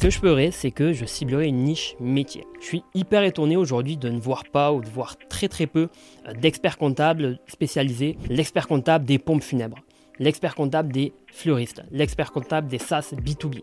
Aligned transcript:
Ce 0.00 0.06
que 0.06 0.10
je 0.10 0.18
ferais, 0.18 0.50
c'est 0.50 0.70
que 0.70 0.94
je 0.94 1.04
ciblerai 1.04 1.48
une 1.48 1.62
niche 1.62 1.94
métier. 2.00 2.46
Je 2.58 2.64
suis 2.64 2.84
hyper 2.94 3.22
étonné 3.22 3.58
aujourd'hui 3.58 3.98
de 3.98 4.08
ne 4.08 4.18
voir 4.18 4.44
pas 4.50 4.72
ou 4.72 4.80
de 4.80 4.88
voir 4.88 5.18
très 5.28 5.46
très 5.46 5.66
peu 5.66 5.90
euh, 6.26 6.32
d'experts 6.32 6.78
comptables 6.78 7.38
spécialisés. 7.46 8.16
L'expert 8.30 8.66
comptable 8.66 9.04
des 9.04 9.18
pompes 9.18 9.42
funèbres, 9.42 9.76
l'expert 10.18 10.54
comptable 10.54 10.90
des 10.90 11.12
fleuristes, 11.30 11.82
l'expert 11.90 12.32
comptable 12.32 12.66
des 12.66 12.78
SaaS 12.78 13.12
B2B. 13.12 13.60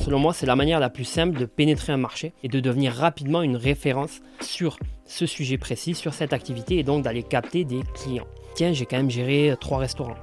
Selon 0.00 0.18
moi, 0.18 0.32
c'est 0.32 0.46
la 0.46 0.56
manière 0.56 0.80
la 0.80 0.88
plus 0.88 1.04
simple 1.04 1.38
de 1.38 1.44
pénétrer 1.44 1.92
un 1.92 1.98
marché 1.98 2.32
et 2.42 2.48
de 2.48 2.60
devenir 2.60 2.94
rapidement 2.94 3.42
une 3.42 3.56
référence 3.56 4.22
sur 4.40 4.78
ce 5.04 5.26
sujet 5.26 5.58
précis, 5.58 5.94
sur 5.94 6.14
cette 6.14 6.32
activité 6.32 6.78
et 6.78 6.82
donc 6.82 7.04
d'aller 7.04 7.24
capter 7.24 7.66
des 7.66 7.82
clients. 7.92 8.26
Tiens, 8.54 8.72
j'ai 8.72 8.86
quand 8.86 8.96
même 8.96 9.10
géré 9.10 9.54
trois 9.60 9.76
restaurants. 9.76 10.16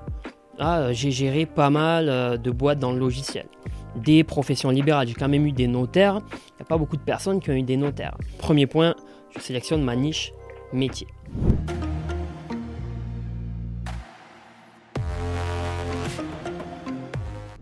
Ah, 0.57 0.79
euh, 0.79 0.93
j'ai 0.93 1.11
géré 1.11 1.45
pas 1.45 1.69
mal 1.69 2.07
euh, 2.07 2.37
de 2.37 2.49
boîtes 2.49 2.79
dans 2.79 2.93
le 2.93 2.99
logiciel. 2.99 3.45
Des 3.97 4.23
professions 4.23 4.69
libérales, 4.69 5.07
j'ai 5.07 5.13
quand 5.13 5.27
même 5.27 5.45
eu 5.45 5.51
des 5.51 5.67
notaires. 5.67 6.21
Il 6.31 6.55
n'y 6.55 6.61
a 6.61 6.65
pas 6.65 6.77
beaucoup 6.77 6.95
de 6.95 7.01
personnes 7.01 7.41
qui 7.41 7.49
ont 7.49 7.55
eu 7.55 7.63
des 7.63 7.77
notaires. 7.77 8.17
Premier 8.37 8.65
point, 8.65 8.95
je 9.35 9.41
sélectionne 9.41 9.83
ma 9.83 9.97
niche 9.97 10.31
métier. 10.71 11.07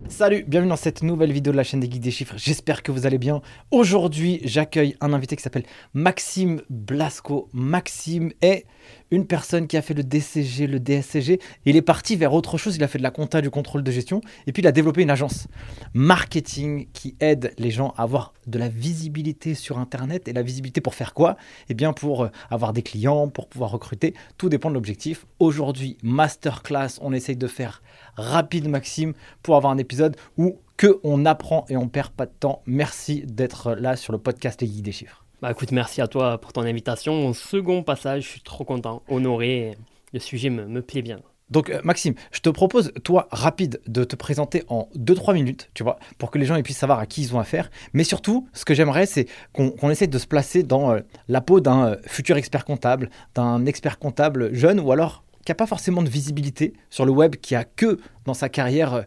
Salut, 0.08 0.44
bienvenue 0.46 0.70
dans 0.70 0.76
cette 0.76 1.02
nouvelle 1.02 1.32
vidéo 1.32 1.52
de 1.52 1.56
la 1.56 1.64
chaîne 1.64 1.80
des 1.80 1.90
Geeks 1.90 2.00
des 2.00 2.12
chiffres. 2.12 2.34
J'espère 2.36 2.84
que 2.84 2.92
vous 2.92 3.04
allez 3.04 3.18
bien. 3.18 3.42
Aujourd'hui, 3.72 4.40
j'accueille 4.44 4.94
un 5.00 5.12
invité 5.12 5.34
qui 5.34 5.42
s'appelle 5.42 5.64
Maxime 5.92 6.62
Blasco. 6.70 7.48
Maxime 7.52 8.30
est 8.40 8.64
une 9.14 9.26
personne 9.26 9.66
qui 9.66 9.76
a 9.76 9.82
fait 9.82 9.94
le 9.94 10.02
DCG, 10.02 10.66
le 10.66 10.80
DSCG. 10.80 11.40
Il 11.64 11.76
est 11.76 11.82
parti 11.82 12.16
vers 12.16 12.32
autre 12.32 12.58
chose. 12.58 12.76
Il 12.76 12.84
a 12.84 12.88
fait 12.88 12.98
de 12.98 13.02
la 13.02 13.10
compta, 13.10 13.40
du 13.40 13.50
contrôle 13.50 13.82
de 13.82 13.90
gestion. 13.90 14.20
Et 14.46 14.52
puis, 14.52 14.62
il 14.62 14.66
a 14.66 14.72
développé 14.72 15.02
une 15.02 15.10
agence 15.10 15.46
marketing 15.94 16.88
qui 16.92 17.16
aide 17.20 17.54
les 17.58 17.70
gens 17.70 17.94
à 17.96 18.02
avoir 18.02 18.34
de 18.46 18.58
la 18.58 18.68
visibilité 18.68 19.54
sur 19.54 19.78
Internet. 19.78 20.28
Et 20.28 20.32
la 20.32 20.42
visibilité 20.42 20.80
pour 20.80 20.94
faire 20.94 21.14
quoi? 21.14 21.36
Eh 21.68 21.74
bien, 21.74 21.92
pour 21.92 22.24
euh, 22.24 22.30
avoir 22.50 22.72
des 22.72 22.82
clients, 22.82 23.28
pour 23.28 23.48
pouvoir 23.48 23.70
recruter. 23.70 24.14
Tout 24.36 24.48
dépend 24.48 24.68
de 24.68 24.74
l'objectif. 24.74 25.26
Aujourd'hui, 25.38 25.96
masterclass, 26.02 26.98
on 27.00 27.12
essaye 27.12 27.36
de 27.36 27.46
faire 27.46 27.82
rapide, 28.16 28.68
Maxime, 28.68 29.14
pour 29.42 29.56
avoir 29.56 29.72
un 29.72 29.78
épisode 29.78 30.16
où 30.36 30.58
que 30.76 30.98
on 31.04 31.24
apprend 31.24 31.64
et 31.68 31.76
on 31.76 31.88
perd 31.88 32.10
pas 32.10 32.26
de 32.26 32.32
temps. 32.32 32.62
Merci 32.66 33.22
d'être 33.26 33.74
là 33.74 33.96
sur 33.96 34.12
le 34.12 34.18
podcast 34.18 34.60
Les 34.60 34.66
Guides 34.66 34.84
des 34.84 34.92
Chiffres. 34.92 35.23
Bah 35.44 35.50
écoute, 35.50 35.72
merci 35.72 36.00
à 36.00 36.06
toi 36.06 36.38
pour 36.38 36.54
ton 36.54 36.62
invitation. 36.62 37.12
Mon 37.12 37.34
second 37.34 37.82
passage, 37.82 38.22
je 38.22 38.28
suis 38.28 38.40
trop 38.40 38.64
content, 38.64 39.02
honoré. 39.10 39.76
Le 40.14 40.18
sujet 40.18 40.48
me, 40.48 40.80
plaît 40.80 41.02
bien. 41.02 41.18
Donc 41.50 41.68
euh, 41.68 41.82
Maxime, 41.84 42.14
je 42.32 42.40
te 42.40 42.48
propose, 42.48 42.92
toi, 43.04 43.28
rapide, 43.30 43.82
de 43.86 44.04
te 44.04 44.16
présenter 44.16 44.64
en 44.68 44.88
2-3 44.96 45.34
minutes, 45.34 45.68
tu 45.74 45.82
vois, 45.82 45.98
pour 46.16 46.30
que 46.30 46.38
les 46.38 46.46
gens 46.46 46.58
puissent 46.62 46.78
savoir 46.78 46.98
à 46.98 47.04
qui 47.04 47.20
ils 47.20 47.36
ont 47.36 47.40
affaire. 47.40 47.70
Mais 47.92 48.04
surtout, 48.04 48.48
ce 48.54 48.64
que 48.64 48.72
j'aimerais, 48.72 49.04
c'est 49.04 49.26
qu'on 49.52 49.90
essaie 49.90 50.06
de 50.06 50.16
se 50.16 50.26
placer 50.26 50.62
dans 50.62 50.92
euh, 50.92 51.00
la 51.28 51.42
peau 51.42 51.60
d'un 51.60 51.88
euh, 51.88 51.96
futur 52.06 52.38
expert 52.38 52.64
comptable, 52.64 53.10
d'un 53.34 53.66
expert 53.66 53.98
comptable 53.98 54.54
jeune, 54.54 54.80
ou 54.80 54.92
alors 54.92 55.24
qui 55.44 55.50
n'a 55.50 55.56
pas 55.56 55.66
forcément 55.66 56.00
de 56.00 56.08
visibilité 56.08 56.72
sur 56.88 57.04
le 57.04 57.12
web, 57.12 57.36
qui 57.36 57.54
a 57.54 57.64
que 57.64 57.98
dans 58.24 58.32
sa 58.32 58.48
carrière 58.48 59.04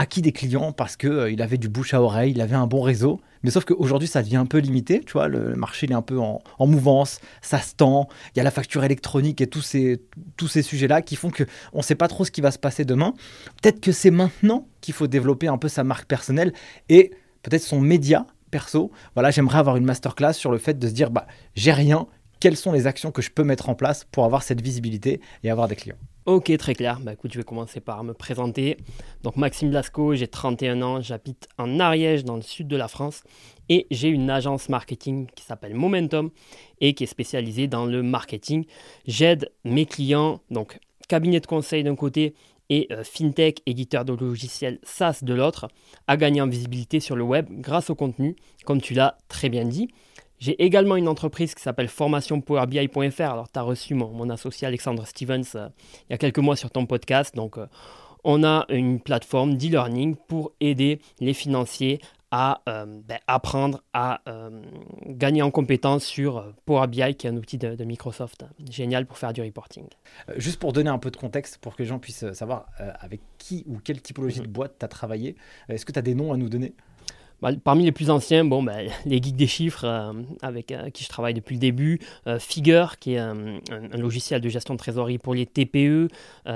acquis 0.00 0.22
des 0.22 0.32
clients 0.32 0.72
parce 0.72 0.96
qu'il 0.96 1.10
euh, 1.10 1.30
il 1.30 1.42
avait 1.42 1.58
du 1.58 1.68
bouche 1.68 1.92
à 1.92 2.00
oreille, 2.00 2.32
il 2.32 2.40
avait 2.40 2.56
un 2.56 2.66
bon 2.66 2.80
réseau. 2.80 3.20
Mais 3.42 3.50
sauf 3.50 3.66
qu'aujourd'hui, 3.66 4.08
ça 4.08 4.22
devient 4.22 4.36
un 4.36 4.46
peu 4.46 4.56
limité. 4.56 5.00
Tu 5.04 5.12
vois, 5.12 5.28
le 5.28 5.54
marché 5.56 5.86
est 5.90 5.92
un 5.92 6.00
peu 6.00 6.18
en, 6.18 6.40
mouvance, 6.60 7.20
ça 7.42 7.60
se 7.60 7.74
tend. 7.74 8.08
Il 8.34 8.38
y 8.38 8.40
a 8.40 8.42
la 8.42 8.50
facture 8.50 8.82
électronique 8.82 9.42
et 9.42 9.46
tous 9.46 9.60
ces, 9.60 10.00
tous 10.38 10.48
ces 10.48 10.62
sujets-là 10.62 11.02
qui 11.02 11.16
font 11.16 11.30
qu'on 11.30 11.78
ne 11.78 11.82
sait 11.82 11.94
pas 11.94 12.08
trop 12.08 12.24
ce 12.24 12.30
qui 12.30 12.40
va 12.40 12.50
se 12.50 12.58
passer 12.58 12.86
demain. 12.86 13.12
Peut-être 13.60 13.80
que 13.80 13.92
c'est 13.92 14.10
maintenant 14.10 14.66
qu'il 14.80 14.94
faut 14.94 15.06
développer 15.06 15.48
un 15.48 15.58
peu 15.58 15.68
sa 15.68 15.84
marque 15.84 16.06
personnelle 16.06 16.54
et 16.88 17.10
peut-être 17.42 17.62
son 17.62 17.80
média 17.80 18.26
perso. 18.50 18.90
Voilà, 19.14 19.30
j'aimerais 19.30 19.58
avoir 19.58 19.76
une 19.76 19.84
masterclass 19.84 20.32
sur 20.32 20.50
le 20.50 20.58
fait 20.58 20.78
de 20.78 20.88
se 20.88 20.94
dire, 20.94 21.10
bah, 21.10 21.26
j'ai 21.54 21.72
rien, 21.72 22.06
quelles 22.40 22.56
sont 22.56 22.72
les 22.72 22.86
actions 22.86 23.10
que 23.10 23.20
je 23.20 23.30
peux 23.30 23.44
mettre 23.44 23.68
en 23.68 23.74
place 23.74 24.06
pour 24.10 24.24
avoir 24.24 24.42
cette 24.42 24.62
visibilité 24.62 25.20
et 25.44 25.50
avoir 25.50 25.68
des 25.68 25.76
clients? 25.76 25.98
Ok, 26.30 26.56
très 26.58 26.76
clair. 26.76 27.00
Bah, 27.00 27.14
écoute, 27.14 27.32
je 27.32 27.38
vais 27.38 27.44
commencer 27.44 27.80
par 27.80 28.04
me 28.04 28.14
présenter. 28.14 28.76
Donc, 29.24 29.34
Maxime 29.34 29.70
Blasco, 29.70 30.14
j'ai 30.14 30.28
31 30.28 30.80
ans, 30.80 31.00
j'habite 31.00 31.48
en 31.58 31.80
Ariège, 31.80 32.24
dans 32.24 32.36
le 32.36 32.42
sud 32.42 32.68
de 32.68 32.76
la 32.76 32.86
France, 32.86 33.24
et 33.68 33.88
j'ai 33.90 34.06
une 34.06 34.30
agence 34.30 34.68
marketing 34.68 35.26
qui 35.34 35.42
s'appelle 35.42 35.74
Momentum 35.74 36.30
et 36.80 36.94
qui 36.94 37.02
est 37.02 37.08
spécialisée 37.08 37.66
dans 37.66 37.84
le 37.84 38.04
marketing. 38.04 38.64
J'aide 39.08 39.50
mes 39.64 39.86
clients, 39.86 40.40
donc 40.52 40.78
cabinet 41.08 41.40
de 41.40 41.46
conseil 41.46 41.82
d'un 41.82 41.96
côté 41.96 42.36
et 42.68 42.86
euh, 42.92 43.02
fintech, 43.02 43.60
éditeur 43.66 44.04
de 44.04 44.12
logiciels 44.12 44.78
SaaS 44.84 45.22
de 45.22 45.34
l'autre, 45.34 45.66
à 46.06 46.16
gagner 46.16 46.42
en 46.42 46.46
visibilité 46.46 47.00
sur 47.00 47.16
le 47.16 47.24
web 47.24 47.48
grâce 47.50 47.90
au 47.90 47.96
contenu, 47.96 48.36
comme 48.64 48.80
tu 48.80 48.94
l'as 48.94 49.18
très 49.26 49.48
bien 49.48 49.64
dit. 49.64 49.88
J'ai 50.40 50.60
également 50.64 50.96
une 50.96 51.06
entreprise 51.06 51.54
qui 51.54 51.62
s'appelle 51.62 51.88
formationpowerbi.fr. 51.88 53.20
Alors, 53.20 53.52
tu 53.52 53.58
as 53.58 53.62
reçu 53.62 53.94
mon, 53.94 54.30
associé 54.30 54.66
Alexandre 54.66 55.06
Stevens 55.06 55.42
euh, 55.54 55.68
il 56.08 56.12
y 56.12 56.14
a 56.14 56.18
quelques 56.18 56.38
mois 56.38 56.56
sur 56.56 56.70
ton 56.70 56.86
podcast. 56.86 57.36
Donc, 57.36 57.58
euh, 57.58 57.66
on 58.24 58.42
a 58.42 58.64
une 58.70 59.00
plateforme 59.00 59.56
d'e-learning 59.56 60.16
pour 60.28 60.52
aider 60.60 61.00
les 61.20 61.34
financiers 61.34 62.00
à 62.30 62.62
euh, 62.68 62.86
ben, 62.86 63.18
apprendre 63.26 63.82
à 63.92 64.20
gagner 65.06 65.42
en 65.42 65.50
compétences 65.50 66.04
sur 66.04 66.54
Power 66.64 66.86
BI, 66.86 67.14
qui 67.16 67.26
est 67.26 67.30
un 67.30 67.36
outil 67.36 67.58
de, 67.58 67.84
Microsoft 67.84 68.44
génial 68.70 69.04
pour 69.04 69.18
faire 69.18 69.32
du 69.32 69.42
reporting. 69.42 69.86
juste 70.36 70.60
pour 70.60 70.72
donner 70.72 70.90
un 70.90 70.98
peu 70.98 71.10
de 71.10 71.16
contexte, 71.16 71.58
pour 71.58 71.74
que 71.74 71.82
les 71.82 71.88
gens 71.88 71.98
puissent 71.98 72.30
savoir 72.32 72.66
avec 73.00 73.20
qui 73.38 73.64
ou 73.66 73.78
quelle 73.78 74.00
typologie 74.00 74.40
mhm. 74.40 74.46
de 74.46 74.52
boîte 74.52 74.76
tu 74.78 74.84
as 74.84 74.88
travaillé, 74.88 75.34
est-ce 75.68 75.84
que 75.84 75.92
tu 75.92 75.98
as 75.98 76.02
des 76.02 76.14
noms 76.14 76.32
à 76.32 76.36
nous 76.36 76.48
donner? 76.48 76.74
Bah, 77.42 77.50
parmi 77.64 77.84
les 77.84 77.92
plus 77.92 78.10
anciens, 78.10 78.44
bon, 78.44 78.62
bah, 78.62 78.76
les 79.06 79.22
geeks 79.22 79.36
des 79.36 79.46
chiffres 79.46 79.84
euh, 79.84 80.12
avec 80.42 80.72
euh, 80.72 80.90
qui 80.90 81.04
je 81.04 81.08
travaille 81.08 81.34
depuis 81.34 81.54
le 81.54 81.60
début, 81.60 82.00
euh, 82.26 82.38
Figure 82.38 82.98
qui 82.98 83.14
est 83.14 83.18
un, 83.18 83.60
logiciel 83.96 84.40
de 84.40 84.48
gestion 84.48 84.74
de 84.74 84.78
trésorerie 84.78 85.18
pour 85.18 85.34
les 85.34 85.46
TPE. 85.46 86.08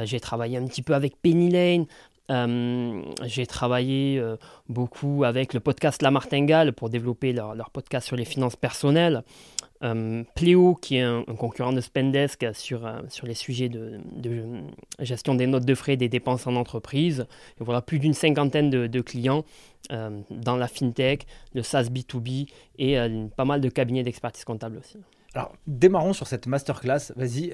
j'ai 0.05 0.21
travaillé 0.21 0.57
un 0.57 0.67
petit 0.67 0.83
peu 0.83 0.95
avec 0.95 1.21
Penny 1.21 1.51
Lane. 1.51 1.87
J'ai 2.29 3.47
travaillé 3.47 4.23
beaucoup 4.69 5.25
avec 5.25 5.55
le 5.55 5.61
podcast 5.61 6.03
La 6.03 6.11
Martingale 6.11 6.73
pour 6.73 6.91
développer 6.91 7.33
leur, 7.33 7.71
podcast 7.71 8.07
sur 8.07 8.17
les 8.17 8.25
finances 8.25 8.57
personnelles. 8.57 9.23
Euh, 9.83 10.25
Pléo, 10.35 10.75
qui 10.77 10.97
est 10.97 11.03
un, 11.03 11.25
concurrent 11.25 11.73
de 11.73 11.81
Spendesk 11.81 12.47
sur, 12.55 12.87
euh, 12.87 13.01
sur 13.09 13.27
les 13.27 13.35
sujets 13.35 13.69
de, 13.69 14.01
gestion 15.01 15.35
des 15.35 15.47
notes 15.47 15.67
de 15.67 15.75
frais 15.75 15.97
des 15.97 16.09
dépenses 16.09 16.47
en 16.47 16.57
entreprise. 16.57 17.27
Et 17.61 17.65
voilà, 17.65 17.83
plus 17.83 17.99
d'une 17.99 18.15
cinquantaine 18.15 18.71
de, 18.71 19.01
clients 19.01 19.45
euh, 19.93 20.21
dans 20.31 20.57
la 20.57 20.69
fintech, 20.69 21.27
le 21.53 21.63
SaaS 21.63 21.85
B2B 21.85 22.49
et 22.79 22.97
pas 23.37 23.45
mal 23.45 23.61
de 23.61 23.69
cabinets 23.69 24.03
d'expertise 24.03 24.45
comptable 24.45 24.79
aussi. 24.79 24.99
Alors, 25.35 25.53
démarrons 25.67 26.13
sur 26.13 26.29
cette 26.29 26.47
masterclass. 26.47 27.13
Vas-y, 27.17 27.53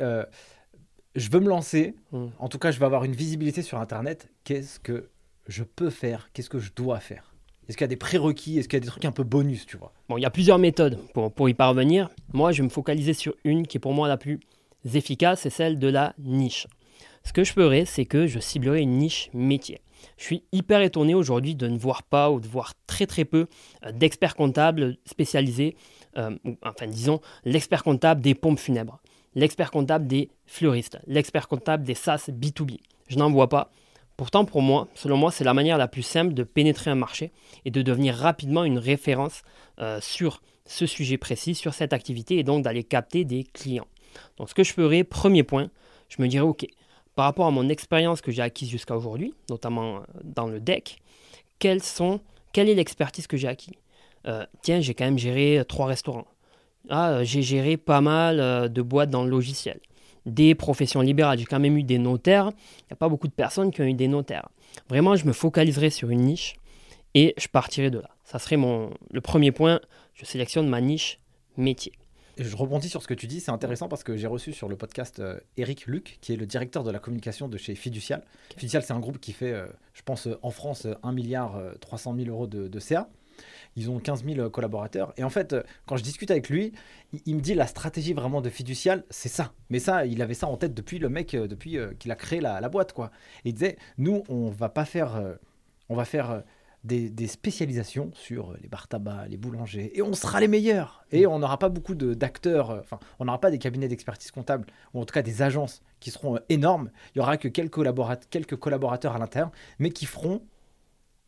je 1.15 1.31
veux 1.31 1.41
me 1.41 1.49
lancer. 1.49 1.95
Hmm. 2.13 2.29
En 2.39 2.49
tout 2.49 2.59
cas, 2.59 2.71
je 2.71 2.79
veux 2.79 2.87
avoir 2.87 3.05
une 3.05 3.15
visibilité 3.15 3.63
sur 3.63 3.79
Internet. 3.79 4.29
Qu'est-ce 4.45 4.81
que 4.81 5.09
je 5.49 5.65
peux 5.65 5.91
faire? 5.91 6.31
Qu'est-ce 6.33 6.51
que 6.51 6.59
je 6.59 6.73
dois 6.75 7.01
faire? 7.01 7.35
Est-ce 7.69 7.77
qu'il 7.77 7.85
y 7.85 7.87
a 7.87 7.89
des 7.89 7.97
prérequis? 7.97 8.59
Est-ce 8.59 8.69
qu'il 8.69 8.77
y 8.77 8.83
a 8.83 8.85
des 8.85 8.89
trucs 8.89 9.05
un 9.05 9.13
peu 9.13 9.23
bonus, 9.23 9.67
tu 9.67 9.77
vois? 9.77 9.93
Bon, 10.09 10.17
il 10.17 10.23
y 10.23 10.27
a 10.27 10.31
plusieurs 10.31 10.59
méthodes 10.59 10.99
pour, 11.15 11.33
pour 11.33 11.49
y 11.49 11.55
parvenir. 11.55 12.11
Moi, 12.33 12.53
je 12.53 12.63
vais 12.63 12.65
me 12.65 12.73
focaliser 12.73 13.15
sur 13.15 13.35
une 13.45 13.67
qui 13.67 13.77
est 13.77 13.81
pour 13.81 13.93
moi 13.93 14.09
la 14.09 14.17
plus 14.17 14.41
efficace, 14.95 15.43
c'est 15.43 15.51
celle 15.51 15.79
de 15.79 15.89
la 15.89 16.15
niche. 16.19 16.67
Ce 17.25 17.33
que 17.33 17.45
je 17.45 17.53
ferai, 17.53 17.85
c'est 17.85 18.07
que 18.07 18.27
je 18.27 18.39
ciblerai 18.39 18.81
une 18.81 18.97
niche 18.97 19.31
métier. 19.35 19.83
Je 20.17 20.25
suis 20.25 20.45
hyper 20.53 20.81
étonné 20.81 21.15
aujourd'hui 21.15 21.55
de 21.55 21.69
ne 21.69 21.79
voir 21.79 22.03
pas 22.03 22.31
ou 22.31 22.41
de 22.41 22.49
voir 22.49 22.73
très 22.87 23.07
très 23.07 23.25
peu 23.25 23.47
euh, 23.85 23.93
d'experts 23.93 24.35
comptables 24.35 24.97
spécialisés, 25.05 25.77
euh, 26.17 26.37
enfin 26.63 26.87
disons 26.87 27.21
l'expert 27.45 27.83
comptable 27.83 28.23
des 28.23 28.35
pompes 28.35 28.59
funèbres, 28.59 29.01
l'expert 29.35 29.71
comptable 29.71 30.07
des 30.07 30.31
fleuristes, 30.47 30.99
l'expert 31.07 31.49
comptable 31.49 31.85
des 31.85 31.95
SaaS 31.95 32.31
B2B. 32.31 32.79
Je 33.09 33.17
n'en 33.17 33.31
vois 33.31 33.49
pas. 33.49 33.71
Pourtant, 34.17 34.45
pour 34.45 34.61
moi, 34.61 34.89
selon 34.95 35.17
moi, 35.17 35.31
c'est 35.31 35.45
la 35.45 35.55
manière 35.55 35.79
la 35.79 35.89
plus 35.89 36.03
simple 36.03 36.35
de 36.35 36.43
pénétrer 36.43 36.91
un 36.91 36.95
marché 36.95 37.33
et 37.65 37.71
de 37.71 37.81
devenir 37.81 38.15
rapidement 38.15 38.65
une 38.65 38.79
référence 38.79 39.43
euh, 39.81 39.99
sur 40.01 40.43
ce 40.67 40.85
sujet 40.87 41.17
précis, 41.17 41.55
sur 41.55 41.73
cette 41.73 41.93
activité, 41.93 42.39
et 42.39 42.43
donc 42.43 42.63
d'aller 42.63 42.85
capter 42.85 43.25
des 43.25 43.45
clients. 43.45 43.87
Donc 44.37 44.51
ce 44.51 44.55
que 44.55 44.63
je 44.63 44.73
ferai, 44.73 45.05
premier 45.05 45.43
point, 45.43 45.71
je 46.09 46.21
me 46.21 46.29
dirais, 46.29 46.45
OK, 46.45 46.67
par 47.15 47.25
rapport 47.25 47.47
à 47.47 47.51
mon 47.51 47.69
expérience 47.69 48.21
que 48.21 48.31
j'ai 48.31 48.43
acquise 48.43 48.69
jusqu'à 48.69 48.97
aujourd'hui, 48.97 49.33
notamment 49.49 49.97
euh, 49.97 50.01
dans 50.23 50.47
le 50.47 50.61
deck, 50.61 50.99
quelle 51.59 51.81
est 51.81 52.75
l'expertise 52.75 53.27
que 53.27 53.37
j'ai 53.37 53.49
acquise 53.49 53.75
euh, 54.27 54.45
Tiens, 54.63 54.81
j'ai 54.81 54.95
quand 54.95 55.05
même 55.05 55.19
géré 55.19 55.63
trois 55.67 55.87
restaurants. 55.87 56.27
Ah, 56.89 57.23
j'ai 57.25 57.43
géré 57.43 57.77
pas 57.77 58.01
mal 58.01 58.73
de 58.73 58.83
boîtes 58.83 59.11
dans 59.11 59.25
le 59.25 59.31
logiciel 59.31 59.81
des 60.27 60.55
professions 60.55 61.01
libérales. 61.01 61.39
J'ai 61.39 61.45
quand 61.45 61.61
même 61.61 61.77
eu 61.77 61.83
des 61.83 61.99
notaires. 61.99 62.51
Il 62.81 62.85
n'y 62.91 62.93
a 62.93 62.97
pas 62.97 63.09
beaucoup 63.09 63.29
de 63.29 63.33
personnes 63.33 63.71
qui 63.71 63.81
ont 63.81 63.85
eu 63.85 63.95
des 63.95 64.09
notaires. 64.09 64.49
Vraiment, 64.89 65.17
je 65.17 65.27
me 65.27 65.33
focaliserai 65.33 65.91
sur 65.91 66.11
une 66.11 66.23
niche 66.23 66.57
et 67.15 67.35
je 67.39 67.49
partirai 67.49 67.91
de 67.91 67.99
là. 67.99 68.11
Ça 68.25 68.39
serait 68.39 68.57
mon, 68.57 68.91
le 69.11 69.21
premier 69.21 69.53
point. 69.53 69.81
Je 70.15 70.25
sélectionne 70.25 70.69
ma 70.69 70.81
niche 70.81 71.19
métier. 71.57 71.93
je 72.39 72.55
rebondis 72.57 72.89
sur 72.89 73.03
ce 73.03 73.09
que 73.09 73.15
tu 73.15 73.27
dis, 73.27 73.41
c'est 73.41 73.51
intéressant 73.51 73.89
parce 73.89 74.05
que 74.05 74.17
j'ai 74.17 74.27
reçu 74.27 74.53
sur 74.53 74.69
le 74.69 74.77
podcast 74.77 75.19
euh, 75.19 75.41
Eric 75.57 75.87
Luc, 75.87 76.19
qui 76.21 76.33
est 76.33 76.37
le 76.37 76.47
directeur 76.47 76.85
de 76.85 76.91
la 76.91 76.99
communication 76.99 77.49
de 77.49 77.57
chez 77.57 77.75
Fiducial. 77.75 78.23
Fiducial, 78.57 78.83
c'est 78.83 78.93
un 78.93 79.01
groupe 79.01 79.19
qui 79.19 79.33
fait, 79.33 79.53
euh, 79.53 79.67
je 79.95 80.03
pense, 80.03 80.27
euh, 80.27 80.39
en 80.43 80.51
France, 80.51 80.87
1 81.03 81.13
milliard 81.13 81.61
300 81.81 82.15
000 82.17 82.29
euros 82.29 82.47
de, 82.47 82.79
CA. 82.79 83.09
Ils 83.77 83.91
ont 83.91 83.99
15 83.99 84.25
000 84.25 84.51
collaborateurs. 84.51 85.13
Et 85.17 85.25
en 85.25 85.31
fait, 85.31 85.57
quand 85.87 85.97
je 85.97 86.03
discute 86.03 86.31
avec 86.31 86.49
lui, 86.49 86.73
il, 87.27 87.37
me 87.37 87.41
dit 87.41 87.55
la 87.55 87.67
stratégie 87.67 88.13
vraiment 88.13 88.41
de 88.41 88.51
Fiducial, 88.51 89.05
c'est 89.11 89.29
ça. 89.29 89.53
Mais 89.69 89.79
ça, 89.79 90.07
il 90.07 90.23
avait 90.23 90.35
ça 90.35 90.47
en 90.47 90.57
tête 90.57 90.75
depuis 90.75 90.99
le 90.99 91.09
mec, 91.09 91.33
depuis 91.35 91.79
qu'il 91.99 92.11
a 92.11 92.17
créé 92.17 92.41
la, 92.41 92.61
la, 92.61 92.69
boîte, 92.69 92.93
quoi. 92.93 93.11
Et 93.45 93.51
il 93.51 93.53
disait, 93.53 93.77
nous, 93.99 94.23
on 94.29 94.51
va 94.51 94.69
pas 94.69 94.85
faire, 94.85 95.21
on 95.89 95.97
va 95.97 96.05
faire 96.05 96.43
des, 96.85 97.27
spécialisations 97.27 98.11
sur 98.15 98.55
les 98.61 98.69
bars 98.69 98.89
tabac, 98.89 99.27
les 99.29 99.37
boulangers, 99.37 99.93
et 99.95 100.03
on 100.03 100.13
sera 100.15 100.41
les 100.41 100.49
meilleurs. 100.49 101.05
Et 101.13 101.27
on 101.27 101.39
n'aura 101.39 101.59
pas 101.59 101.69
beaucoup 101.69 101.95
d'acteurs, 101.95 102.71
euh, 102.71 102.81
enfin, 102.81 102.99
on 103.19 103.27
n'aura 103.27 103.41
pas 103.41 103.51
des 103.51 103.59
cabinets 103.59 103.89
d'expertise 103.89 104.31
comptable, 104.31 104.67
ou 104.95 105.01
en 105.01 105.05
tout 105.05 105.13
cas 105.13 105.23
des 105.23 105.43
agences 105.43 105.83
qui 106.01 106.11
seront 106.11 106.37
euh, 106.37 106.41
énormes. 106.49 106.91
Il 107.15 107.19
y 107.19 107.21
aura 107.21 107.37
que 107.37 107.49
quelques, 107.49 107.75
collaborateurs, 107.75 108.29
quelques 108.31 108.57
collaborateurs 108.57 109.15
à 109.15 109.19
l'intérieur, 109.19 109.51
mais 109.79 109.91
qui 109.91 110.07
feront, 110.07 110.43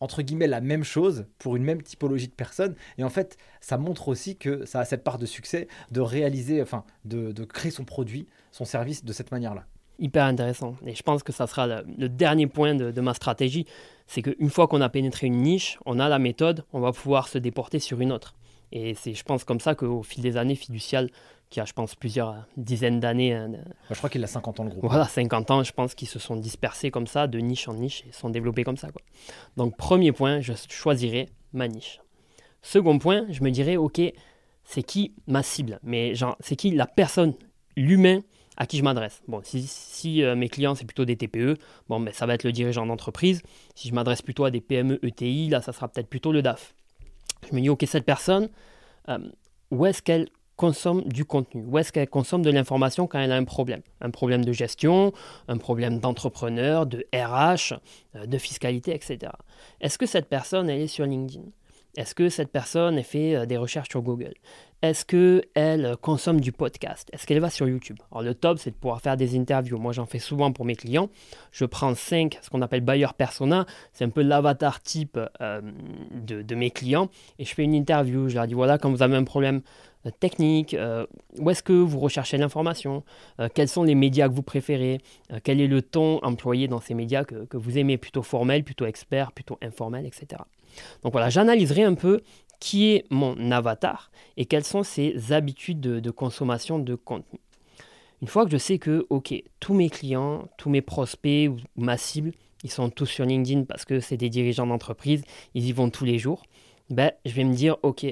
entre 0.03 0.23
guillemets, 0.23 0.47
la 0.47 0.61
même 0.61 0.85
chose 0.85 1.27
pour 1.39 1.57
une 1.57 1.63
même 1.63 1.83
typologie 1.83 2.29
de 2.29 2.33
personnes. 2.33 2.75
Et 2.99 3.05
en 3.05 3.11
fait, 3.11 3.37
ça 3.61 3.79
montre 3.79 4.09
aussi 4.09 4.37
que 4.37 4.65
ça 4.67 4.81
a 4.81 4.85
cette 4.85 5.05
part 5.05 5.19
de 5.19 5.27
succès 5.27 5.69
de 5.91 6.01
réaliser, 6.01 6.61
enfin, 6.61 6.85
de 7.05 7.45
créer 7.45 7.71
son 7.71 7.85
produit, 7.85 8.27
son 8.51 8.65
service 8.65 9.05
de 9.05 9.13
cette 9.13 9.31
manière-là 9.31 9.67
hyper 10.03 10.25
intéressant. 10.25 10.77
Et 10.85 10.95
je 10.95 11.03
pense 11.03 11.23
que 11.23 11.33
ça 11.33 11.47
sera 11.47 11.67
le, 11.67 12.09
dernier 12.09 12.47
point 12.47 12.75
de, 12.75 13.01
ma 13.01 13.15
stratégie. 13.15 13.67
C'est 14.07 14.21
qu'une 14.21 14.51
fois 14.51 14.67
qu'on 14.67 14.81
a 14.81 14.89
pénétré 14.89 15.29
une 15.29 15.41
niche, 15.41 15.79
on 15.87 15.99
a 15.99 16.09
la 16.09 16.19
méthode, 16.19 16.65
on 16.73 16.81
va 16.81 16.93
pouvoir 16.93 17.29
se 17.29 17.39
déporter 17.39 17.79
sur 17.79 18.01
une 18.01 18.13
autre. 18.13 18.35
Et 18.73 18.95
c'est, 18.95 19.15
je 19.15 19.23
pense, 19.23 19.45
comme 19.45 19.61
ça 19.61 19.75
qu'au 19.75 20.03
fil 20.03 20.23
des 20.23 20.37
années, 20.37 20.55
Fiducial, 20.55 21.11
qui 21.51 21.61
a, 21.61 21.67
je 21.67 21.75
pense, 21.75 21.95
plusieurs 21.95 22.47
dizaines 22.57 22.99
d'années. 22.99 23.35
Hein, 23.35 23.53
je 23.91 23.95
crois 23.95 24.09
qu'il 24.09 24.25
a 24.25 24.27
50 24.27 24.61
ans 24.61 24.65
le 24.65 24.71
groupe. 24.71 24.87
Voilà, 24.87 25.05
50 25.05 25.51
ans, 25.51 25.63
je 25.63 25.73
pense 25.73 25.95
qu'ils 25.95 26.09
se 26.09 26.19
sont 26.19 26.37
dispersés 26.37 26.91
comme 26.91 27.07
ça, 27.07 27.27
de 27.27 27.39
niche 27.39 27.69
en 27.69 27.75
niche, 27.75 28.05
et 28.09 28.13
sont 28.13 28.31
développés 28.31 28.65
comme 28.65 28.79
ça. 28.79 28.91
Quoi. 28.91 29.03
Donc, 29.59 29.77
premier 29.77 30.13
point, 30.13 30.41
je 30.41 30.55
choisirai 30.71 31.29
ma 31.53 31.69
niche. 31.69 32.01
Second 32.63 32.99
point, 32.99 33.27
je 33.29 33.43
me 33.43 33.51
dirais, 33.51 33.77
OK, 33.77 34.01
c'est 34.65 34.83
qui 34.83 35.13
ma 35.27 35.43
cible? 35.43 35.79
Mais 35.83 36.15
genre, 36.15 36.37
c'est 36.41 36.57
qui 36.57 36.71
la 36.71 36.87
personne, 36.87 37.35
l'humain 37.77 38.21
à 38.57 38.67
qui 38.67 38.79
je 38.79 38.83
m'adresse? 38.83 39.23
Bon, 39.29 39.43
si, 39.45 40.23
euh, 40.23 40.35
mes 40.35 40.49
clients, 40.49 40.75
c'est 40.75 40.85
plutôt 40.87 41.05
des 41.05 41.17
TPE, 41.17 41.59
bon, 41.89 42.01
ben, 42.01 42.15
ça 42.15 42.25
va 42.25 42.35
être 42.35 42.45
le 42.45 42.53
dirigeant 42.53 42.87
d'entreprise. 42.87 43.43
Si 43.75 43.89
je 43.89 43.95
m'adresse 43.95 44.23
plutôt 44.23 44.45
à 44.45 44.51
des 44.51 44.61
PME, 44.61 44.99
ETI, 45.05 45.49
là, 45.49 45.61
ça 45.61 45.73
sera 45.73 45.89
peut-être 45.89 46.09
plutôt 46.09 46.33
le 46.33 46.41
DAF. 46.41 46.75
Je 47.49 47.55
me 47.55 47.61
dis, 47.61 47.69
OK, 47.69 47.85
cette 47.87 48.05
personne, 48.05 48.49
euh, 49.09 49.19
où 49.71 49.87
est-ce 49.87 50.03
qu'elle 50.03 50.29
consomme 50.56 51.03
du 51.03 51.25
contenu? 51.25 51.65
Où 51.65 51.79
est-ce 51.79 51.93
qu'elle 51.93 52.09
consomme 52.09 52.43
de 52.43 52.50
l'information 52.50 53.06
quand 53.06 53.19
elle 53.19 53.33
a 53.33 53.37
un 53.37 53.44
problème? 53.44 53.83
Un 54.00 54.11
problème 54.11 54.44
de 54.44 54.53
gestion, 54.53 55.12
un 55.49 55.56
problème 55.56 55.99
d'entrepreneur, 55.99 56.87
de 56.87 57.06
RH, 57.15 57.75
euh, 58.17 58.27
de 58.27 58.39
fiscalité, 58.39 58.94
etc. 58.94 59.33
Est-ce 59.81 59.99
que 59.99 60.06
cette 60.06 60.29
personne, 60.29 60.71
elle 60.71 60.83
est 60.83 60.87
sur 60.87 61.06
LinkedIn? 61.06 61.44
Est-ce 61.97 62.15
que 62.15 62.31
cette 62.31 62.50
personne 62.50 63.03
fait 63.03 63.35
euh, 63.35 63.47
des 63.47 63.59
recherches 63.59 63.91
sur 63.91 64.00
Google? 64.00 64.33
Est-ce 64.81 65.05
qu'elle 65.05 65.97
consomme 66.00 66.41
du 66.41 66.50
podcast? 66.50 67.09
Est-ce 67.12 67.27
qu'elle 67.27 67.39
va 67.39 67.50
sur 67.50 67.69
YouTube? 67.69 67.99
Alors 68.11 68.23
le 68.23 68.35
top, 68.35 68.59
c'est 68.59 68.71
de 68.71 68.77
pouvoir 68.77 69.00
faire 69.00 69.17
des 69.17 69.37
interviews. 69.39 69.79
Moi, 69.79 69.93
j'en 69.93 70.06
fais 70.06 70.19
souvent 70.19 70.53
pour 70.53 70.65
mes 70.65 70.75
clients. 70.75 71.09
Je 71.53 71.67
prends 71.67 71.94
5, 71.94 72.39
ce 72.43 72.50
qu'on 72.50 72.62
appelle 72.62 72.81
buyer 72.81 73.09
persona. 73.17 73.67
C'est 73.93 74.05
un 74.05 74.09
peu 74.09 74.23
l'avatar 74.23 74.81
type 74.81 75.21
euh, 75.41 75.61
de, 76.12 76.55
mes 76.55 76.71
clients. 76.71 77.11
Et 77.39 77.44
je 77.44 77.55
fais 77.55 77.62
une 77.62 77.75
interview. 77.75 78.29
Je 78.29 78.35
leur 78.35 78.47
dis, 78.47 78.55
voilà, 78.55 78.79
quand 78.79 78.91
vous 78.91 79.03
avez 79.03 79.15
un 79.15 79.23
problème 79.23 79.61
euh, 80.06 80.11
technique, 80.19 80.75
où 81.39 81.50
est-ce 81.50 81.62
que 81.62 81.75
vous 81.75 82.00
recherchez 82.00 82.39
l'information, 82.39 83.05
quels 83.55 83.69
sont 83.69 83.85
les 83.85 83.94
médias 83.94 84.29
que 84.29 84.35
vous 84.35 84.43
préférez, 84.43 84.99
quel 85.44 85.61
est 85.61 85.69
le 85.69 85.81
ton 85.81 86.19
employé 86.25 86.67
dans 86.67 86.81
ces 86.81 86.94
médias 86.94 87.23
que, 87.23 87.44
que 87.44 87.56
vous 87.56 87.79
aimez, 87.79 87.99
plutôt 87.99 88.23
formel, 88.23 88.65
plutôt 88.65 88.87
expert, 88.87 89.31
plutôt 89.31 89.59
informel, 89.62 90.06
etc. 90.06 90.43
Donc 91.03 91.13
voilà, 91.13 91.31
j'analyserai 91.31 91.85
un 91.85 91.95
peu 91.95 92.21
qui 92.61 92.91
est 92.93 93.05
mon 93.11 93.51
avatar 93.51 94.11
et 94.37 94.47
quelles 94.47 94.65
sont 94.65 94.83
ses 94.83 95.33
habitudes 95.33 95.81
de, 95.81 96.11
consommation 96.11 96.79
de 96.79 96.95
contenu. 96.95 97.41
Une 98.21 98.29
fois 98.29 98.45
que 98.45 98.53
je 98.53 98.57
sais 98.57 98.79
que, 98.79 99.05
ok, 99.11 99.35
tous 99.59 99.75
mes 99.75 99.91
clients, 99.91 100.49
tous 100.59 100.71
mes 100.71 100.81
prospects 100.81 101.51
ma 101.77 101.97
cible, 101.97 102.31
ils 102.63 102.71
sont 102.71 102.89
tous 102.89 103.07
sur 103.07 103.25
LinkedIn 103.25 103.65
parce 103.65 103.85
que 103.85 103.99
c'est 103.99 104.17
des 104.17 104.31
dirigeants 104.31 104.67
d'entreprise, 104.67 105.25
ils 105.55 105.67
y 105.67 105.73
vont 105.73 105.91
tous 105.91 106.05
les 106.05 106.21
jours, 106.21 106.45
ben, 106.89 107.11
je 107.25 107.33
vais 107.33 107.43
me 107.43 107.55
dire, 107.55 107.77
ok, 107.83 108.07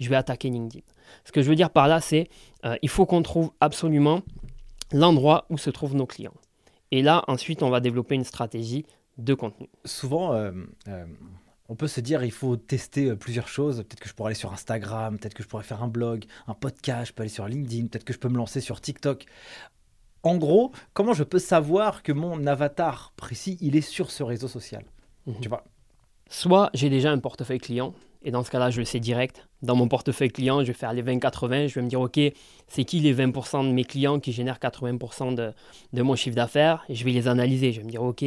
je 0.00 0.08
vais 0.08 0.16
attaquer 0.16 0.50
LinkedIn. 0.50 0.84
Ce 1.24 1.30
que 1.30 1.42
je 1.42 1.48
veux 1.48 1.54
dire 1.54 1.70
par 1.70 1.86
là, 1.86 2.00
c'est 2.00 2.28
euh, 2.64 2.76
il 2.82 2.88
faut 2.88 3.06
qu'on 3.06 3.22
trouve 3.22 3.52
absolument 3.60 4.22
l'endroit 4.92 5.46
où 5.48 5.58
se 5.58 5.70
trouvent 5.70 5.94
nos 5.94 6.06
clients. 6.06 6.34
Et 6.90 7.02
là, 7.02 7.24
ensuite, 7.28 7.62
on 7.62 7.70
va 7.70 7.80
développer 7.80 8.14
une 8.14 8.24
stratégie 8.24 8.84
de 9.18 9.34
contenu. 9.34 9.68
Souvent, 9.84 10.32
euh, 10.32 10.52
euh, 10.88 11.06
on 11.72 11.74
peut 11.74 11.88
se 11.88 12.02
dire 12.02 12.22
il 12.22 12.30
faut 12.30 12.56
tester 12.56 13.06
euh, 13.06 13.16
plusieurs 13.16 13.48
choses. 13.48 13.78
Peut-être 13.78 14.00
que 14.00 14.08
je 14.08 14.12
pourrais 14.12 14.28
aller 14.28 14.38
sur 14.38 14.52
Instagram, 14.52 15.18
peut-être 15.18 15.32
que 15.32 15.42
je 15.42 15.48
pourrais 15.48 15.62
faire 15.62 15.82
un 15.82 15.88
blog, 15.88 16.26
un 16.46 16.52
podcast, 16.52 17.06
je 17.06 17.12
peux 17.14 17.22
aller 17.22 17.30
sur 17.30 17.48
LinkedIn, 17.48 17.86
peut-être 17.86 18.04
que 18.04 18.12
je 18.12 18.18
peux 18.18 18.28
me 18.28 18.36
lancer 18.36 18.60
sur 18.60 18.78
TikTok. 18.82 19.24
En 20.22 20.36
gros, 20.36 20.70
comment 20.92 21.14
je 21.14 21.24
peux 21.24 21.38
savoir 21.38 22.02
que 22.02 22.12
mon 22.12 22.46
avatar 22.46 23.14
précis, 23.16 23.56
il 23.62 23.74
est 23.74 23.80
sur 23.80 24.10
ce 24.10 24.22
réseau 24.22 24.48
social? 24.48 24.84
Mhm. 25.26 25.40
Tu 25.40 25.48
vois? 25.48 25.64
Soit 26.28 26.68
j'ai 26.74 26.90
déjà 26.90 27.10
un 27.10 27.18
portefeuille 27.18 27.58
client, 27.58 27.94
et 28.22 28.30
dans 28.30 28.44
ce 28.44 28.50
cas-là, 28.50 28.70
je 28.70 28.78
le 28.78 28.84
sais 28.84 29.00
direct. 29.00 29.48
Dans 29.62 29.74
mon 29.74 29.88
portefeuille 29.88 30.30
client, 30.30 30.60
je 30.60 30.68
vais 30.68 30.72
faire 30.74 30.92
les 30.92 31.02
20-80. 31.02 31.68
Je 31.68 31.74
vais 31.74 31.82
me 31.82 31.88
dire, 31.88 32.00
OK, 32.00 32.20
c'est 32.68 32.84
qui 32.84 33.00
les 33.00 33.14
20% 33.14 33.66
de 33.66 33.72
mes 33.72 33.84
clients 33.84 34.20
qui 34.20 34.30
génèrent 34.32 34.58
80% 34.58 35.34
de, 35.34 35.52
de, 35.92 36.02
mon 36.02 36.14
chiffre 36.14 36.36
d'affaires? 36.36 36.84
Et 36.88 36.94
je 36.94 37.04
vais 37.04 37.10
les 37.10 37.26
analyser. 37.26 37.72
Je 37.72 37.80
vais 37.80 37.86
me 37.86 37.90
dire, 37.90 38.02
OK, 38.02 38.24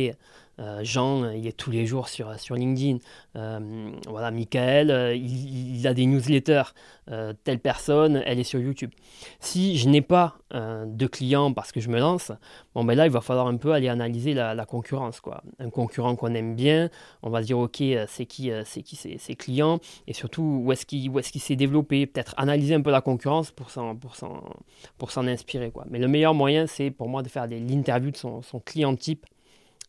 euh, 0.59 0.83
Jean, 0.83 1.31
il 1.31 1.47
est 1.47 1.57
tous 1.57 1.71
les 1.71 1.85
jours 1.85 2.07
sur, 2.07 2.39
sur 2.39 2.55
LinkedIn. 2.55 2.99
Euh, 3.35 3.91
voilà, 4.07 4.31
Michael, 4.31 4.89
euh, 4.89 5.15
il, 5.15 5.85
a 5.87 5.93
des 5.93 6.05
newsletters. 6.05 6.73
telle 7.43 7.59
personne, 7.59 8.23
elle 8.25 8.39
est 8.39 8.43
sur 8.43 8.59
YouTube. 8.59 8.91
Si 9.39 9.77
je 9.77 9.89
n'ai 9.89 10.01
pas 10.01 10.37
de 10.51 11.07
clients 11.07 11.51
parce 11.51 11.71
que 11.71 11.79
je 11.79 11.89
me 11.89 11.99
lance, 11.99 12.31
bon, 12.73 12.83
ben 12.83 12.95
là, 12.95 13.05
il 13.05 13.11
va 13.11 13.21
falloir 13.21 13.47
un 13.47 13.57
peu 13.57 13.73
aller 13.73 13.89
analyser 13.89 14.33
la, 14.33 14.65
concurrence. 14.65 15.19
Quoi. 15.19 15.43
Un 15.59 15.69
concurrent 15.69 16.15
qu'on 16.15 16.33
aime 16.33 16.55
bien, 16.55 16.89
on 17.21 17.29
va 17.29 17.41
se 17.41 17.47
dire, 17.47 17.59
OK, 17.59 17.83
c'est 18.07 18.25
qui, 18.25 18.51
c'est 18.65 18.81
qui 18.81 18.95
ses, 18.95 19.35
clients 19.35 19.79
et 20.07 20.13
surtout 20.13 20.61
où 20.63 20.71
est-ce 20.71 20.85
qu'il 20.85 21.15
est 21.17 21.39
s'est 21.39 21.55
développé? 21.55 22.07
Peut-être 22.07 22.33
analyser 22.37 22.73
un 22.73 22.81
peu 22.81 22.91
la 22.91 23.01
concurrence 23.01 23.51
pour 23.51 23.69
s'en, 23.69 25.27
inspirer. 25.27 25.71
Quoi. 25.71 25.85
Mais 25.89 25.99
le 25.99 26.07
meilleur 26.07 26.33
moyen, 26.33 26.65
c'est 26.65 26.89
pour 26.89 27.09
moi 27.09 27.21
de 27.21 27.29
faire 27.29 27.45
l'interview 27.47 28.11
de 28.11 28.17
son, 28.17 28.41
son 28.41 28.59
client 28.59 28.95
type 28.95 29.25
euh, 29.25 29.34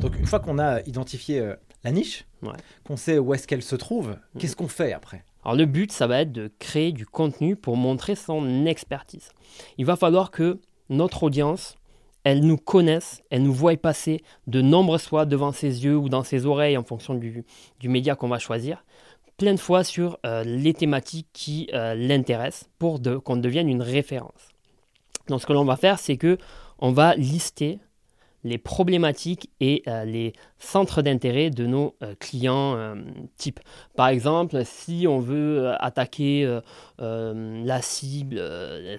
Donc 0.00 0.18
une 0.18 0.26
fois 0.26 0.40
qu'on 0.40 0.58
a 0.58 0.80
identifié 0.82 1.40
euh, 1.40 1.54
la 1.82 1.92
niche, 1.92 2.26
qu'on 2.86 2.96
sait 2.96 3.18
où 3.18 3.32
est-ce 3.34 3.46
qu'elle 3.46 3.62
se 3.62 3.76
trouve, 3.76 4.08
mhm. 4.08 4.40
qu'est-ce 4.40 4.56
qu'on 4.56 4.68
fait 4.68 4.92
après? 4.92 5.24
Alors 5.44 5.56
le 5.56 5.66
but, 5.66 5.92
ça 5.92 6.06
va 6.06 6.20
être 6.20 6.32
de 6.32 6.50
créer 6.58 6.92
du 6.92 7.06
contenu 7.06 7.56
pour 7.56 7.76
montrer 7.76 8.14
son 8.14 8.66
expertise. 8.66 9.30
Il 9.78 9.84
va 9.84 9.96
falloir 9.96 10.30
que 10.30 10.60
notre 10.88 11.22
audience, 11.22 11.76
elle 12.24 12.40
nous 12.40 12.56
connaisse, 12.56 13.22
elle 13.30 13.42
nous 13.42 13.52
voie 13.52 13.76
passer 13.76 14.22
de 14.46 14.62
nombreuses 14.62 15.02
fois 15.06 15.26
devant 15.26 15.52
ses 15.52 15.84
yeux 15.84 15.96
ou 15.96 16.08
dans 16.08 16.24
ses 16.24 16.46
oreilles 16.46 16.78
en 16.78 16.84
fonction 16.84 17.14
du, 17.14 17.44
média 17.82 18.16
qu'on 18.16 18.28
va 18.28 18.38
choisir, 18.38 18.84
plein 19.36 19.52
de 19.52 19.60
fois 19.60 19.84
sur 19.84 20.18
euh, 20.24 20.44
les 20.44 20.72
thématiques 20.72 21.28
qui 21.34 21.68
euh, 21.74 21.94
l'intéressent 21.94 22.70
pour 22.78 23.00
qu'on 23.22 23.36
devienne 23.36 23.68
une 23.68 23.82
référence. 23.82 24.48
Donc 25.28 25.42
ce 25.42 25.46
que 25.46 25.52
l'on 25.52 25.64
va 25.64 25.76
faire, 25.76 25.98
c'est 25.98 26.16
que 26.16 26.38
on 26.78 26.92
va 26.92 27.14
lister 27.16 27.78
les 28.44 28.58
problématiques 28.58 29.50
et 29.60 29.82
euh, 29.88 30.04
les 30.04 30.34
centres 30.58 31.02
d'intérêt 31.02 31.50
de 31.50 31.66
nos 31.66 31.96
euh, 32.02 32.14
clients 32.20 32.76
euh, 32.76 32.94
type. 33.36 33.58
Par 33.96 34.08
exemple, 34.08 34.62
si 34.64 35.06
on 35.08 35.18
veut 35.18 35.72
attaquer 35.80 36.60
la 36.98 37.82
cible, 37.82 38.40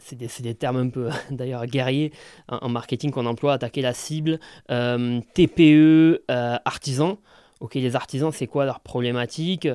c'est 0.02 0.42
des, 0.42 0.56
termes 0.56 0.78
un 0.78 0.90
peu 0.90 1.10
d'ailleurs 1.32 1.66
guerriers 1.68 2.12
en, 2.48 2.70
marketing 2.70 3.12
qu'on 3.12 3.26
emploie, 3.26 3.54
attaquer 3.54 3.82
la 3.82 3.94
cible 3.94 4.40
TPE 4.68 6.24
artisan. 6.28 7.20
ok, 7.60 7.76
les 7.76 7.96
artisans, 7.96 8.32
c'est 8.32 8.48
quoi 8.48 8.66
leur 8.66 8.80
problématique? 8.80 9.68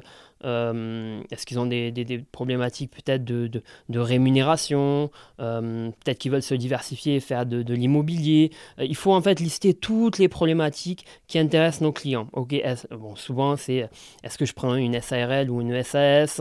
Euh, 0.44 1.23
Est-ce 1.30 1.47
qu'ils 1.47 1.59
ont 1.59 1.66
des, 1.66 2.25
problématiques 2.32 2.90
peut-être 2.92 3.25
de, 3.25 3.62
rémunération 3.99 5.11
euh, 5.40 5.90
Peut-être 6.04 6.18
qu'ils 6.18 6.32
veulent 6.32 6.42
se 6.42 6.54
diversifier 6.54 7.16
et 7.16 7.20
faire 7.20 7.47
de, 7.47 7.75
l'immobilier 7.75 8.50
euh, 8.78 8.85
Il 8.85 8.97
faut 8.97 9.12
en 9.12 9.20
fait 9.20 9.40
lister 9.40 9.75
toutes 9.75 10.18
les 10.18 10.28
problématiques 10.28 11.04
qui 11.26 11.38
intéressent 11.38 11.82
nos 11.82 11.92
clients. 11.92 12.28
Ok, 12.32 12.54
bon, 12.90 13.16
souvent, 13.16 13.56
c'est 13.56 13.88
est-ce 14.23 14.38
que 14.38 14.44
je 14.44 14.52
prends 14.52 14.75
une 14.75 15.00
SARL 15.00 15.50
ou 15.50 15.61
une 15.61 15.82
SAS 15.82 16.40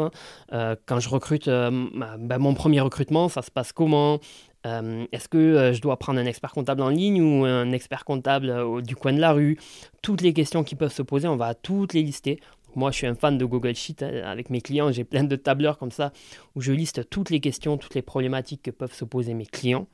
Quand 0.51 0.99
je 0.99 1.09
recrute, 1.09 1.47
ben, 1.47 2.37
mon 2.39 2.53
premier 2.53 2.81
recrutement, 2.81 3.29
ça 3.29 3.41
se 3.41 3.51
passe 3.51 3.71
comment? 3.71 4.19
Est-ce 4.65 5.29
que 5.29 5.71
je 5.73 5.81
dois 5.81 5.97
prendre 5.97 6.19
un 6.19 6.25
expert 6.25 6.51
comptable 6.51 6.81
en 6.81 6.89
ligne 6.89 7.21
ou 7.21 7.45
un 7.45 7.71
expert 7.71 8.03
comptable 8.03 8.81
du 8.83 8.95
coin 8.95 9.13
de 9.13 9.19
la 9.19 9.31
rue? 9.31 9.57
Toutes 10.01 10.21
les 10.21 10.33
questions 10.33 10.63
qui 10.63 10.75
peuvent 10.75 10.93
se 10.93 11.01
poser, 11.01 11.27
on 11.27 11.37
va 11.37 11.53
toutes 11.53 11.93
les 11.93 12.03
lister. 12.03 12.39
Moi, 12.75 12.91
je 12.91 12.97
suis 12.97 13.07
un 13.07 13.15
fan 13.15 13.37
de 13.37 13.45
Google 13.45 13.75
Sheet 13.75 14.03
avec 14.03 14.49
mes 14.49 14.61
clients. 14.61 14.91
J'ai 14.91 15.03
plein 15.03 15.23
de 15.23 15.35
tableurs 15.35 15.77
comme 15.77 15.91
ça 15.91 16.11
où 16.55 16.61
je 16.61 16.71
liste 16.71 17.09
toutes 17.09 17.29
les 17.29 17.39
questions, 17.39 17.77
toutes 17.77 17.95
les 17.95 18.01
problématiques 18.01 18.63
que 18.63 18.71
peuvent 18.71 18.93
se 18.93 19.05
poser 19.05 19.33
mes 19.33 19.45
clients. 19.45 19.87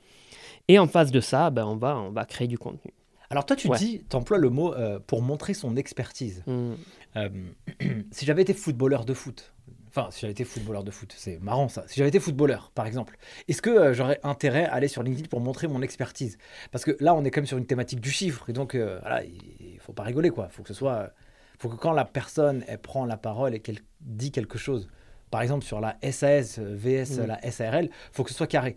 Et 0.68 0.80
en 0.80 0.88
face 0.88 1.12
de 1.12 1.20
ça, 1.20 1.50
ben, 1.50 1.66
on, 1.66 1.76
va, 1.76 1.98
on 1.98 2.12
va 2.12 2.26
créer 2.26 2.48
du 2.48 2.58
contenu. 2.58 2.92
Alors 3.30 3.46
toi, 3.46 3.56
tu 3.56 3.70
dis, 3.70 4.04
tu 4.08 4.16
emploies 4.16 4.38
le 4.38 4.50
mot 4.50 4.74
pour 5.08 5.22
montrer 5.22 5.54
son 5.54 5.76
expertise. 5.76 6.44
Mmh. 6.46 6.74
si 8.12 8.26
j'avais 8.26 8.44
été 8.44 8.54
footballeur 8.54 9.06
de 9.06 9.14
foot, 9.14 9.56
Enfin, 9.98 10.10
si 10.12 10.20
j'avais 10.20 10.34
été 10.34 10.44
footballeur 10.44 10.84
de 10.84 10.92
foot, 10.92 11.16
c'est 11.18 11.40
marrant 11.42 11.70
ça. 11.70 11.86
Si 11.88 11.96
j'avais 11.96 12.10
été 12.10 12.20
footballeur, 12.20 12.70
par 12.76 12.86
exemple, 12.86 13.18
est-ce 13.48 13.62
que 13.62 13.70
euh, 13.70 13.94
j'aurais 13.94 14.20
intérêt 14.24 14.66
à 14.66 14.74
aller 14.74 14.90
sur 14.90 15.04
LinkedIn 15.04 15.30
pour 15.30 15.40
montrer 15.40 15.70
mon 15.70 15.82
expertise? 15.82 16.38
Parce 16.74 16.84
que 16.84 16.98
là, 17.00 17.16
on 17.16 17.24
est 17.24 17.32
quand 17.32 17.40
même 17.40 17.48
sur 17.48 17.58
une 17.58 17.66
thématique 17.66 18.02
du 18.02 18.12
chiffre, 18.12 18.50
et 18.50 18.54
donc 18.54 18.76
euh, 18.76 19.00
voilà, 19.00 19.24
il 19.24 19.80
faut 19.80 19.94
pas 19.94 20.04
rigoler 20.04 20.32
quoi. 20.32 20.50
Il 20.52 20.54
faut 20.54 20.64
que 20.64 20.68
ce 20.68 20.74
soit, 20.74 21.14
faut 21.60 21.70
que 21.70 21.76
quand 21.76 21.94
la 21.94 22.06
personne 22.06 22.64
elle 22.68 22.80
prend 22.80 23.06
la 23.06 23.18
parole 23.18 23.56
et 23.56 23.60
qu'elle 23.60 23.80
dit 24.02 24.32
quelque 24.32 24.58
chose, 24.58 24.88
par 25.32 25.42
exemple 25.42 25.66
sur 25.66 25.82
la 25.82 25.98
SAS 26.12 26.60
vs 26.60 27.20
mm. 27.20 27.26
la 27.26 27.52
SARL, 27.52 27.90
faut 28.12 28.24
que 28.24 28.30
ce 28.30 28.36
soit 28.36 28.48
carré. 28.48 28.76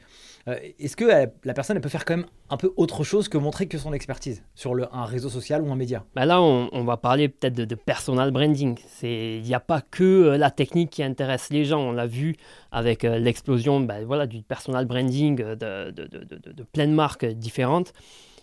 Euh, 0.49 0.57
est-ce 0.79 0.97
que 0.97 1.05
la 1.05 1.55
personne 1.55 1.77
elle 1.77 1.83
peut 1.83 1.89
faire 1.89 2.05
quand 2.05 2.17
même 2.17 2.27
un 2.49 2.57
peu 2.57 2.73
autre 2.77 3.05
chose 3.05 3.29
que 3.29 3.37
montrer 3.37 3.69
que 3.69 3.77
son 3.77 3.93
expertise 3.93 4.43
sur 4.55 4.75
le, 4.75 4.87
un 4.95 5.05
réseau 5.05 5.29
social 5.29 5.63
ou 5.63 5.71
un 5.71 5.77
média? 5.77 6.05
Bah 6.15 6.25
Là, 6.25 6.41
on, 6.41 6.85
va 6.85 6.97
parler 6.97 7.29
peut-être 7.29 7.55
de, 7.55 7.75
personal 7.75 8.31
branding. 8.31 8.79
Il 9.03 9.43
n'y 9.43 9.55
a 9.55 9.61
pas 9.61 9.83
que 9.83 10.05
euh, 10.05 10.39
la 10.39 10.51
technique 10.51 10.91
qui 10.91 11.03
intéresse 11.03 11.51
les 11.51 11.65
gens. 11.65 11.81
On 11.81 11.93
l'a 11.93 12.07
vu 12.07 12.37
avec 12.73 13.05
euh, 13.05 13.19
l'explosion 13.19 13.81
bah, 13.81 14.03
voilà, 14.05 14.27
du 14.27 14.43
personal 14.43 14.87
branding 14.87 15.37
de, 15.37 15.91
de 15.91 16.63
plein 16.73 16.87
de 16.87 16.93
marques 16.93 17.27
différentes 17.27 17.93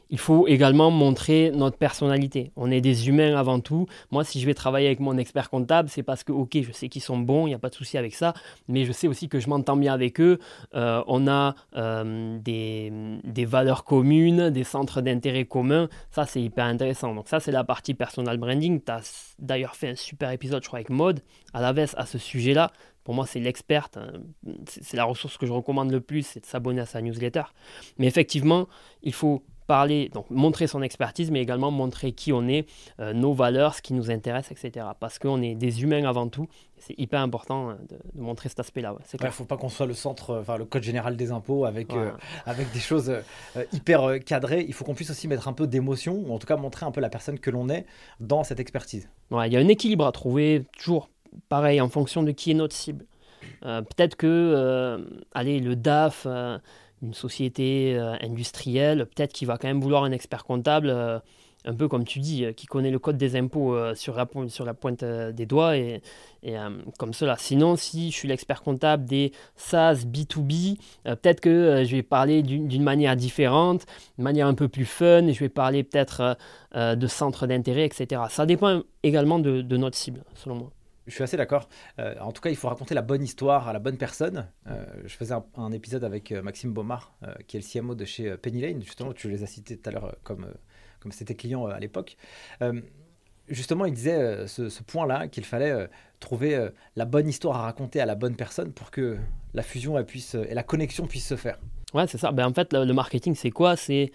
il 0.10 0.20
faut 0.20 0.48
également 0.48 0.92
montrer 0.92 1.52
notre 1.52 1.78
personnalité. 1.78 2.52
On 2.56 2.72
est 2.72 2.82
des 2.82 3.10
humains 3.10 3.36
avant 3.36 3.60
tout. 3.60 3.88
Moi, 4.12 4.24
si 4.24 4.40
je 4.40 4.46
vais 4.46 4.54
travailler 4.54 4.88
avec 4.88 5.00
mon 5.00 5.18
expert 5.18 5.50
comptable, 5.50 5.90
c'est 5.90 6.04
parce 6.04 6.24
que, 6.24 6.32
ok, 6.32 6.58
je 6.62 6.72
sais 6.72 6.90
qu'ils 6.90 7.02
sont 7.02 7.18
bons, 7.18 7.48
il 7.48 7.50
n'y 7.50 7.56
a 7.56 7.60
pas 7.60 7.70
de 7.70 7.76
souci 7.76 7.98
avec 7.98 8.14
ça, 8.14 8.34
mais 8.68 8.86
je 8.86 8.92
sais 8.92 9.08
aussi 9.08 9.30
que 9.30 9.40
je 9.40 9.50
m'entends 9.50 9.78
bien 9.78 9.94
avec 9.94 10.22
eux. 10.22 10.40
Euh, 10.76 11.04
on 11.08 11.28
a 11.28 11.56
euh, 11.76 12.38
des, 12.40 13.46
valeurs 13.46 13.84
communes, 13.84 14.50
des 14.50 14.64
centres 14.64 15.02
d'intérêt 15.02 15.46
communs. 15.46 15.90
Ça, 16.12 16.26
c'est 16.26 16.42
hyper 16.42 16.66
intéressant. 16.66 17.14
Donc 17.14 17.28
ça, 17.28 17.40
c'est 17.40 17.52
la 17.52 17.64
partie 17.64 17.94
personal 17.94 18.38
branding. 18.38 18.82
Tu 18.84 18.92
as 18.92 19.36
d'ailleurs 19.40 19.76
fait 19.76 19.90
un 19.90 19.96
super 19.96 20.32
épisode, 20.32 20.64
je 20.64 20.68
crois, 20.68 20.80
avec 20.80 20.90
Mode, 20.90 21.22
à 21.54 21.62
la 21.62 21.74
veste, 21.74 21.96
à 21.98 22.06
ce 22.06 22.18
sujet-là. 22.18 22.72
Pour 23.04 23.14
moi, 23.14 23.28
c'est 23.28 23.40
l'experte. 23.40 23.98
Hein. 23.98 24.14
C'est 24.68 24.98
la 24.98 25.06
ressource 25.06 25.38
que 25.38 25.46
je 25.46 25.54
recommande 25.54 25.92
le 25.92 26.02
plus, 26.02 26.24
c'est 26.24 26.40
de 26.40 26.46
s'abonner 26.46 26.82
à 26.82 26.88
sa 26.88 27.02
newsletter. 27.02 27.44
Mais 28.00 28.08
effectivement, 28.08 28.68
il 29.04 29.14
faut 29.14 29.44
parler, 29.68 30.10
donc 30.14 30.30
montrer 30.30 30.68
son 30.68 30.82
expertise, 30.82 31.32
mais 31.32 31.42
également 31.42 31.72
montrer 31.72 32.12
qui 32.12 32.34
on 32.34 32.48
est, 32.48 32.68
euh, 33.00 33.14
nos 33.14 33.34
valeurs, 33.34 33.74
ce 33.76 33.82
qui 33.82 33.94
nous 33.94 34.12
intéresse, 34.12 34.52
etc. 34.52 34.86
Parce 35.00 35.20
qu'on 35.20 35.42
est 35.42 35.56
des 35.56 35.84
humains 35.84 36.06
avant 36.06 36.28
tout. 36.28 36.48
C'est 36.78 36.98
hyper 37.00 37.22
important 37.22 37.72
hein, 37.72 37.78
de, 37.90 38.22
montrer 38.22 38.50
cet 38.50 38.60
aspect-là. 38.60 38.96
Il 39.14 39.26
ne 39.26 39.32
faut 39.32 39.46
pas 39.46 39.58
qu'on 39.58 39.70
soit 39.70 39.86
le 39.86 39.94
centre, 39.94 40.40
enfin 40.42 40.58
le 40.58 40.66
code 40.66 40.84
général 40.84 41.16
des 41.16 41.32
impôts 41.32 41.66
avec, 41.66 41.94
euh, 41.94 42.12
avec 42.46 42.72
des 42.72 42.80
choses 42.80 43.10
euh, 43.10 43.64
hyper 43.74 44.20
cadrées. 44.24 44.66
Il 44.68 44.74
faut 44.74 44.86
qu'on 44.86 44.94
puisse 44.94 45.10
aussi 45.10 45.28
mettre 45.28 45.48
un 45.48 45.54
peu 45.54 45.68
d'émotion, 45.68 46.24
ou 46.26 46.34
en 46.34 46.40
tout 46.40 46.48
cas 46.48 46.58
montrer 46.58 46.86
un 46.86 46.92
peu 46.92 47.02
la 47.02 47.10
personne 47.10 47.40
que 47.40 47.50
l'on 47.50 47.70
est 47.70 47.86
dans 48.20 48.44
cette 48.44 48.60
expertise. 48.60 49.10
il 49.32 49.54
y 49.54 49.58
a 49.58 49.60
un 49.60 49.68
équilibre 49.68 50.06
à 50.06 50.12
trouver, 50.12 50.66
toujours 50.78 51.10
pareil, 51.50 51.82
en 51.82 51.90
fonction 51.90 52.24
de 52.24 52.32
qui 52.32 52.52
est 52.52 52.56
notre 52.56 52.76
cible. 52.76 53.06
Peut-être 53.62 54.16
que, 54.16 55.04
allez, 55.34 55.60
le 55.60 55.76
DAF 55.76 56.28
une 57.06 57.14
société 57.14 57.96
euh, 57.96 58.16
industrielle, 58.22 59.06
peut-être 59.06 59.34
qu'il 59.34 59.48
va 59.48 59.58
quand 59.58 59.68
même 59.68 59.82
vouloir 59.82 60.04
un 60.04 60.12
expert 60.12 60.44
comptable, 60.44 60.90
euh, 60.90 61.20
un 61.66 61.74
peu 61.74 61.88
comme 61.88 62.04
tu 62.04 62.20
dis, 62.20 62.46
euh, 62.46 62.52
qui 62.52 62.66
connaît 62.68 62.92
le 62.92 63.00
code 63.00 63.18
des 63.18 63.36
impôts 63.36 63.76
sur, 63.96 64.16
la, 64.16 64.26
pointe 64.26 65.04
des 65.04 65.46
doigts 65.46 65.78
et, 65.78 66.02
comme 67.00 67.14
cela. 67.14 67.38
Sinon, 67.40 67.76
si 67.76 68.12
je 68.12 68.16
suis 68.16 68.28
l'expert 68.28 68.62
comptable 68.62 69.06
des 69.06 69.32
SaaS 69.56 70.06
B2B, 70.06 70.78
peut-être 71.04 71.42
que 71.42 71.84
je 71.84 71.96
vais 71.96 72.04
parler 72.04 72.44
d'une 72.44 72.84
manière 72.84 73.16
différente, 73.16 73.86
de 74.20 74.24
manière 74.24 74.46
un 74.46 74.54
peu 74.54 74.68
plus 74.68 74.86
fun, 74.86 75.26
et 75.26 75.34
je 75.34 75.40
vais 75.40 75.50
parler 75.50 75.84
peut-être 75.84 76.38
de 76.76 77.08
centres 77.08 77.48
d'intérêt, 77.48 77.86
etc. 77.86 78.22
Ça 78.30 78.46
dépend 78.46 78.84
également 79.02 79.40
de 79.40 79.78
notre 79.78 79.98
cible, 79.98 80.24
selon 80.36 80.56
moi. 80.56 80.72
Je 81.08 81.14
suis 81.14 81.24
assez 81.24 81.38
d'accord. 81.38 81.70
Euh, 82.00 82.16
en 82.20 82.32
tout 82.32 82.42
cas, 82.42 82.50
il 82.50 82.56
faut 82.56 82.68
raconter 82.68 82.96
la 82.96 83.02
bonne 83.02 83.24
histoire 83.24 83.68
à 83.68 83.74
la 83.74 83.80
bonne 83.80 83.98
personne. 83.98 84.48
Euh, 84.68 84.86
je 85.06 85.16
faisais 85.16 85.36
un, 85.56 85.72
épisode 85.72 86.04
avec 86.04 86.32
euh, 86.32 86.42
Maxime 86.42 86.74
Baumard, 86.74 87.14
qui 87.48 87.58
est 87.58 87.60
le 87.60 87.82
CMO 87.82 87.96
de 87.96 88.06
chez 88.06 88.36
Penny 88.38 88.62
Lane, 88.62 88.82
justement, 88.82 89.14
tu 89.14 89.30
les 89.30 89.44
as 89.44 89.48
cités 89.48 89.78
tout 89.78 89.90
à 89.90 89.94
l'heure 89.94 90.16
comme, 90.24 90.48
comme 91.00 91.12
c'était 91.12 91.36
client 91.36 91.66
à 91.68 91.80
l'époque. 91.80 92.18
justement, 93.48 93.86
il 93.86 93.94
disait 93.94 94.48
ce, 94.48 94.84
point-là, 94.84 95.28
qu'il 95.28 95.46
fallait 95.46 95.90
trouver 96.20 96.70
la 96.96 97.06
bonne 97.06 97.28
histoire 97.28 97.58
à 97.58 97.62
raconter 97.64 98.02
à 98.02 98.06
la 98.06 98.16
bonne 98.16 98.36
personne 98.36 98.72
pour 98.74 98.90
que 98.90 99.18
la 99.54 99.62
fusion 99.62 100.02
puisse, 100.04 100.36
et 100.36 100.54
la 100.54 100.64
connexion 100.64 101.06
puisse 101.06 101.28
se 101.28 101.36
faire. 101.36 101.60
Ouais, 101.94 102.08
c'est 102.08 102.18
ça. 102.18 102.32
Ben, 102.32 102.48
en 102.48 102.54
fait, 102.54 102.74
le 102.74 102.94
marketing, 102.94 103.36
c'est 103.36 103.52
quoi? 103.52 103.76
C'est 103.76 104.12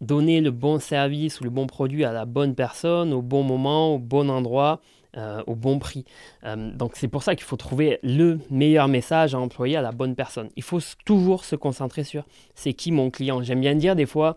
donner 0.00 0.40
le 0.40 0.50
bon 0.50 0.78
service 0.78 1.40
ou 1.40 1.44
le 1.44 1.50
bon 1.50 1.66
produit 1.66 2.04
à 2.04 2.12
la 2.12 2.26
bonne 2.26 2.54
personne, 2.54 3.12
au 3.12 3.22
bon 3.22 3.42
moment, 3.42 3.94
au 3.94 3.98
bon 3.98 4.28
endroit 4.28 4.80
euh, 5.16 5.44
au 5.46 5.54
bon 5.54 5.78
prix. 5.78 6.04
Euh, 6.42 6.72
donc 6.72 6.96
c'est 6.96 7.06
pour 7.06 7.22
ça 7.22 7.36
qu'il 7.36 7.44
faut 7.44 7.56
trouver 7.56 8.00
le 8.02 8.40
meilleur 8.50 8.88
message 8.88 9.32
à 9.32 9.38
employer 9.38 9.76
à 9.76 9.82
la 9.82 9.92
bonne 9.92 10.16
personne. 10.16 10.48
Il 10.56 10.64
faut 10.64 10.80
toujours 11.04 11.44
se 11.44 11.54
concentrer 11.54 12.02
sur 12.02 12.24
c'est 12.56 12.72
qui 12.72 12.90
mon 12.90 13.10
client? 13.10 13.40
J'aime 13.40 13.60
bien 13.60 13.76
dire 13.76 13.94
des 13.94 14.06
fois 14.06 14.36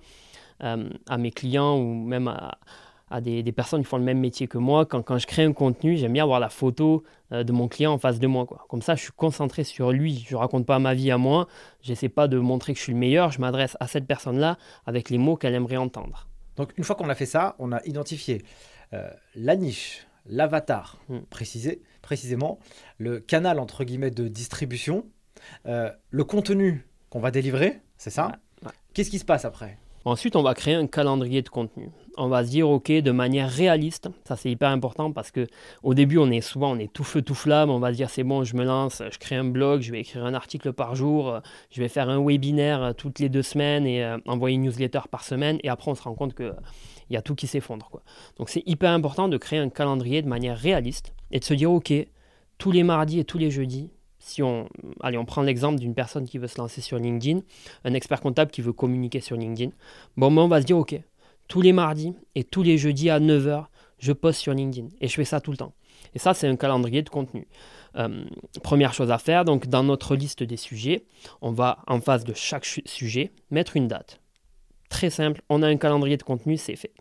euh, 0.63 0.87
à 1.07 1.17
mes 1.17 1.31
clients 1.31 1.79
ou 1.79 1.95
même 1.95 2.27
à, 3.09 3.21
des, 3.21 3.51
personnes 3.51 3.81
qui 3.81 3.87
font 3.87 3.97
le 3.97 4.03
même 4.03 4.19
métier 4.19 4.47
que 4.47 4.59
moi, 4.59 4.85
quand, 4.85 5.01
quand 5.01 5.17
je 5.17 5.25
crée 5.25 5.45
un 5.45 5.53
contenu, 5.53 5.97
j'aime 5.97 6.13
bien 6.13 6.23
avoir 6.23 6.39
la 6.39 6.49
photo 6.49 7.03
de 7.31 7.51
mon 7.51 7.67
client 7.67 7.93
en 7.93 7.97
face 7.97 8.19
de 8.19 8.27
moi. 8.27 8.45
Quoi. 8.45 8.63
Comme 8.69 8.83
ça, 8.83 8.93
je 8.93 9.01
suis 9.01 9.13
concentré 9.13 9.63
sur 9.63 9.91
lui. 9.91 10.25
Je 10.27 10.35
ne 10.35 10.39
raconte 10.39 10.67
pas 10.67 10.77
ma 10.77 10.93
vie 10.93 11.09
à 11.09 11.17
moi. 11.17 11.47
Je 11.81 11.89
n'essaie 11.89 12.09
pas 12.09 12.27
de 12.27 12.37
montrer 12.37 12.73
que 12.73 12.79
je 12.79 12.83
suis 12.83 12.93
le 12.93 12.99
meilleur. 12.99 13.31
Je 13.31 13.41
m'adresse 13.41 13.77
à 13.79 13.87
cette 13.87 14.05
personne-là 14.05 14.57
avec 14.85 15.09
les 15.09 15.17
mots 15.17 15.37
qu'elle 15.37 15.55
aimerait 15.55 15.77
entendre. 15.77 16.27
Donc 16.55 16.73
une 16.77 16.83
fois 16.83 16.95
qu'on 16.95 17.09
a 17.09 17.15
fait 17.15 17.25
ça, 17.25 17.55
on 17.57 17.71
a 17.71 17.83
identifié 17.85 18.43
la 19.35 19.55
niche, 19.55 20.06
l'avatar, 20.29 20.99
hmm. 21.09 21.19
précisément, 22.01 22.59
le 22.97 23.19
canal 23.19 23.59
entre 23.59 23.83
guillemets 23.83 24.11
de 24.11 24.27
distribution, 24.27 25.05
euh, 25.65 25.91
le 26.09 26.23
contenu 26.23 26.87
qu'on 27.09 27.19
va 27.19 27.31
délivrer, 27.31 27.81
c'est 27.97 28.09
ça 28.09 28.33
Qu'est-ce 28.93 29.11
qui 29.11 29.19
se 29.19 29.25
passe 29.25 29.45
après 29.45 29.77
Ensuite, 30.05 30.37
on 30.37 30.41
va 30.41 30.53
créer 30.53 30.73
un 30.73 30.87
calendrier 30.87 31.41
de 31.41 31.49
contenu. 31.49 31.91
On 32.15 32.29
va 32.29 32.45
se 32.45 32.49
dire, 32.49 32.69
OK, 32.69 32.89
de 32.89 33.11
manière 33.11 33.49
réaliste, 33.49 34.09
ça 34.23 34.37
c'est 34.37 34.49
hyper 34.49 34.69
important 34.69 35.11
parce 35.11 35.31
que 35.31 35.47
au 35.83 35.93
début, 35.93 36.17
on 36.17 36.31
est 36.31 36.41
souvent, 36.41 36.71
on 36.71 36.79
est 36.79 36.91
tout 36.91 37.03
feu, 37.03 37.21
tout 37.21 37.35
flamme, 37.35 37.69
on 37.69 37.79
va 37.79 37.91
se 37.91 37.97
dire, 37.97 38.09
c'est 38.09 38.23
bon, 38.23 38.45
je 38.45 38.55
me 38.55 38.63
lance, 38.63 39.03
je 39.11 39.17
crée 39.17 39.35
un 39.35 39.43
blog, 39.43 39.81
je 39.81 39.91
vais 39.91 39.99
écrire 39.99 40.25
un 40.25 40.33
article 40.33 40.71
par 40.71 40.95
jour, 40.95 41.41
je 41.71 41.81
vais 41.81 41.89
faire 41.89 42.09
un 42.09 42.23
webinaire 42.25 42.93
toutes 42.97 43.19
les 43.19 43.27
deux 43.27 43.43
semaines 43.43 43.85
et 43.85 44.03
euh, 44.03 44.17
envoyer 44.27 44.55
une 44.55 44.63
newsletter 44.63 45.01
par 45.11 45.23
semaine, 45.23 45.59
et 45.63 45.69
après, 45.69 45.91
on 45.91 45.95
se 45.95 46.03
rend 46.03 46.15
compte 46.15 46.33
que 46.33 46.53
il 47.09 47.13
y 47.13 47.17
a 47.17 47.21
tout 47.21 47.35
qui 47.35 47.47
s'effondre. 47.47 47.89
Quoi. 47.89 48.01
Donc 48.37 48.49
c'est 48.49 48.63
hyper 48.65 48.91
important 48.91 49.27
de 49.27 49.37
créer 49.37 49.59
un 49.59 49.69
calendrier 49.69 50.21
de 50.21 50.27
manière 50.27 50.57
réaliste 50.57 51.13
et 51.31 51.39
de 51.39 51.43
se 51.43 51.53
dire, 51.53 51.71
OK, 51.71 51.93
tous 52.57 52.71
les 52.71 52.83
mardis 52.83 53.19
et 53.19 53.23
tous 53.23 53.37
les 53.37 53.51
jeudis, 53.51 53.89
si 54.19 54.41
on, 54.43 54.67
allez, 55.01 55.17
on 55.17 55.25
prend 55.25 55.41
l'exemple 55.41 55.79
d'une 55.79 55.93
personne 55.93 56.27
qui 56.27 56.37
veut 56.37 56.47
se 56.47 56.57
lancer 56.57 56.81
sur 56.81 56.97
LinkedIn, 56.97 57.41
un 57.85 57.93
expert 57.93 58.19
comptable 58.21 58.51
qui 58.51 58.61
veut 58.61 58.73
communiquer 58.73 59.21
sur 59.21 59.37
LinkedIn, 59.37 59.71
bon, 60.17 60.31
ben, 60.31 60.41
on 60.41 60.47
va 60.47 60.61
se 60.61 60.65
dire, 60.65 60.77
OK, 60.77 60.99
tous 61.47 61.61
les 61.61 61.73
mardis 61.73 62.13
et 62.35 62.43
tous 62.43 62.63
les 62.63 62.77
jeudis 62.77 63.09
à 63.09 63.19
9h, 63.19 63.65
je 63.99 64.11
poste 64.11 64.39
sur 64.39 64.53
LinkedIn 64.53 64.89
et 64.99 65.07
je 65.07 65.13
fais 65.13 65.25
ça 65.25 65.39
tout 65.39 65.51
le 65.51 65.57
temps. 65.57 65.73
Et 66.13 66.19
ça, 66.19 66.33
c'est 66.33 66.47
un 66.47 66.55
calendrier 66.55 67.01
de 67.01 67.09
contenu. 67.09 67.47
Euh, 67.95 68.25
première 68.63 68.93
chose 68.93 69.11
à 69.11 69.17
faire, 69.17 69.45
donc 69.45 69.67
dans 69.67 69.83
notre 69.83 70.15
liste 70.15 70.43
des 70.43 70.57
sujets, 70.57 71.05
on 71.41 71.51
va 71.51 71.79
en 71.87 71.99
face 71.99 72.23
de 72.23 72.33
chaque 72.33 72.65
sujet 72.65 73.31
mettre 73.49 73.77
une 73.77 73.87
date. 73.87 74.19
Très 74.89 75.09
simple, 75.09 75.41
on 75.49 75.61
a 75.63 75.67
un 75.67 75.77
calendrier 75.77 76.17
de 76.17 76.23
contenu, 76.23 76.57
c'est 76.57 76.75
fait. 76.75 76.93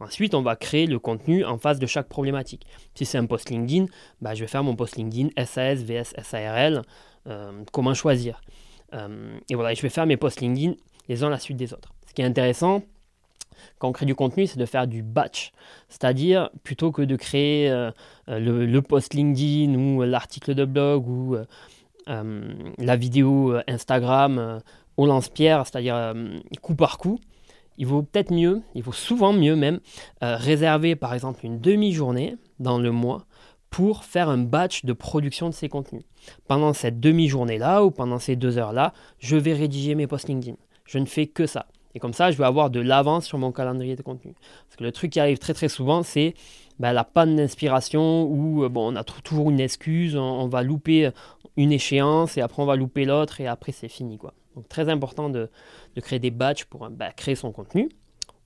Ensuite, 0.00 0.34
on 0.34 0.42
va 0.42 0.56
créer 0.56 0.86
le 0.86 0.98
contenu 0.98 1.44
en 1.44 1.58
face 1.58 1.78
de 1.78 1.86
chaque 1.86 2.08
problématique. 2.08 2.66
Si 2.94 3.04
c'est 3.04 3.18
un 3.18 3.26
post 3.26 3.50
LinkedIn, 3.50 3.86
bah, 4.20 4.34
je 4.34 4.40
vais 4.40 4.46
faire 4.46 4.64
mon 4.64 4.76
post 4.76 4.96
LinkedIn 4.96 5.28
SAS 5.44 5.82
vs 5.82 6.14
SARL. 6.22 6.82
Euh, 7.26 7.62
comment 7.72 7.94
choisir 7.94 8.40
euh, 8.94 9.38
Et 9.48 9.54
voilà, 9.54 9.74
je 9.74 9.82
vais 9.82 9.88
faire 9.88 10.06
mes 10.06 10.16
posts 10.16 10.40
LinkedIn 10.40 10.74
les 11.08 11.22
uns 11.22 11.30
la 11.30 11.38
suite 11.38 11.56
des 11.56 11.72
autres. 11.72 11.92
Ce 12.06 12.14
qui 12.14 12.22
est 12.22 12.26
intéressant, 12.26 12.82
Quand 13.78 13.88
on 13.88 13.92
crée 13.92 14.06
du 14.06 14.14
contenu, 14.14 14.46
c'est 14.46 14.58
de 14.58 14.66
faire 14.66 14.86
du 14.86 15.02
batch. 15.02 15.52
C'est-à-dire, 15.88 16.50
plutôt 16.64 16.92
que 16.92 17.02
de 17.02 17.16
créer 17.16 17.70
euh, 17.70 17.90
le, 18.26 18.66
le, 18.66 18.82
post 18.82 19.14
LinkedIn 19.14 19.74
ou 19.74 20.02
l'article 20.02 20.54
de 20.54 20.64
blog 20.64 21.08
ou 21.08 21.36
la 22.06 22.96
vidéo 22.96 23.56
Instagram 23.66 24.60
au 24.96 25.06
lance-pierre, 25.06 25.66
c'est-à-dire 25.66 26.14
coup 26.62 26.74
par 26.74 26.98
coup, 26.98 27.18
il 27.78 27.86
vaut 27.86 28.02
peut-être 28.02 28.32
mieux, 28.32 28.62
il 28.74 28.82
vaut 28.82 28.92
souvent 28.92 29.32
mieux 29.32 29.56
même, 29.56 29.80
réserver 30.20 30.94
par 30.94 31.14
exemple 31.14 31.44
une 31.44 31.60
demi-journée 31.60 32.36
dans 32.60 32.78
le 32.78 32.92
mois 32.92 33.26
pour 33.74 34.04
faire 34.04 34.28
un 34.28 34.38
batch 34.38 34.84
de 34.84 34.92
production 34.92 35.48
de 35.48 35.54
ces 35.54 35.68
contenus. 35.68 36.04
Pendant 36.46 36.72
cette 36.72 37.00
demi-journée-là 37.00 37.84
ou 37.84 37.90
pendant 37.90 38.20
ces 38.20 38.36
deux 38.36 38.56
heures-là, 38.56 38.92
je 39.18 39.36
vais 39.36 39.52
rédiger 39.52 39.96
mes 39.96 40.06
posts 40.06 40.28
LinkedIn. 40.28 40.56
Je 40.84 40.98
ne 40.98 41.06
fais 41.06 41.26
que 41.26 41.46
ça. 41.46 41.66
Et 41.94 41.98
comme 41.98 42.12
ça, 42.12 42.30
je 42.30 42.38
vais 42.38 42.44
avoir 42.44 42.70
de 42.70 42.78
l'avance 42.78 43.24
sur 43.24 43.36
mon 43.36 43.50
calendrier 43.50 43.96
de 43.96 44.02
contenu. 44.02 44.34
Parce 44.68 44.76
que 44.76 44.84
le 44.84 44.92
truc 44.92 45.10
qui 45.10 45.18
arrive 45.18 45.38
très 45.38 45.54
très 45.54 45.68
souvent, 45.68 46.04
c'est 46.04 46.34
ben, 46.78 46.92
la 46.92 47.02
panne 47.02 47.34
d'inspiration 47.34 48.24
où 48.24 48.62
euh, 48.62 48.68
bon, 48.68 48.92
on 48.92 48.96
a 48.96 49.02
toujours 49.02 49.50
une 49.50 49.58
excuse, 49.58 50.14
on, 50.16 50.46
va 50.46 50.62
louper 50.62 51.10
une 51.56 51.72
échéance 51.72 52.36
et 52.36 52.42
après 52.42 52.62
on 52.62 52.66
va 52.66 52.76
louper 52.76 53.04
l'autre 53.04 53.40
et 53.40 53.48
après 53.48 53.72
c'est 53.72 53.88
fini. 53.88 54.18
Quoi. 54.18 54.34
Donc 54.54 54.68
très 54.68 54.88
important 54.88 55.28
de, 55.28 55.50
créer 55.96 56.18
des 56.18 56.30
batchs 56.30 56.64
pour 56.64 56.88
ben, 56.90 57.10
créer 57.16 57.34
son 57.34 57.52
contenu. 57.52 57.88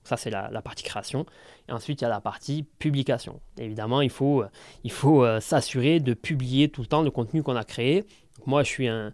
Ça, 0.03 0.17
c'est 0.17 0.29
la, 0.29 0.61
partie 0.63 0.83
création. 0.83 1.25
Et 1.67 1.71
ensuite, 1.71 2.01
il 2.01 2.03
y 2.03 2.07
a 2.07 2.09
la 2.09 2.21
partie 2.21 2.63
publication. 2.79 3.41
Évidemment, 3.57 4.01
il 4.01 4.09
faut, 4.09 4.43
il 4.83 4.91
faut 4.91 5.23
euh, 5.23 5.39
s'assurer 5.39 5.99
de 5.99 6.13
publier 6.13 6.69
tout 6.69 6.81
le 6.81 6.87
temps 6.87 7.03
le 7.03 7.11
contenu 7.11 7.43
qu'on 7.43 7.55
a 7.55 7.63
créé. 7.63 8.05
moi, 8.45 8.63
je 8.63 8.69
suis 8.69 8.87
un, 8.87 9.13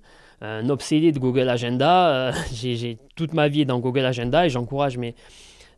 obsédé 0.70 1.12
de 1.12 1.20
Google 1.20 1.50
Agenda. 1.50 2.30
Euh, 2.30 2.34
j'ai 2.54 2.98
toute 3.16 3.34
ma 3.34 3.48
vie 3.50 3.66
dans 3.66 3.80
Google 3.80 4.06
Agenda 4.06 4.46
et 4.46 4.50
j'encourage 4.50 4.98
mes, 4.98 5.16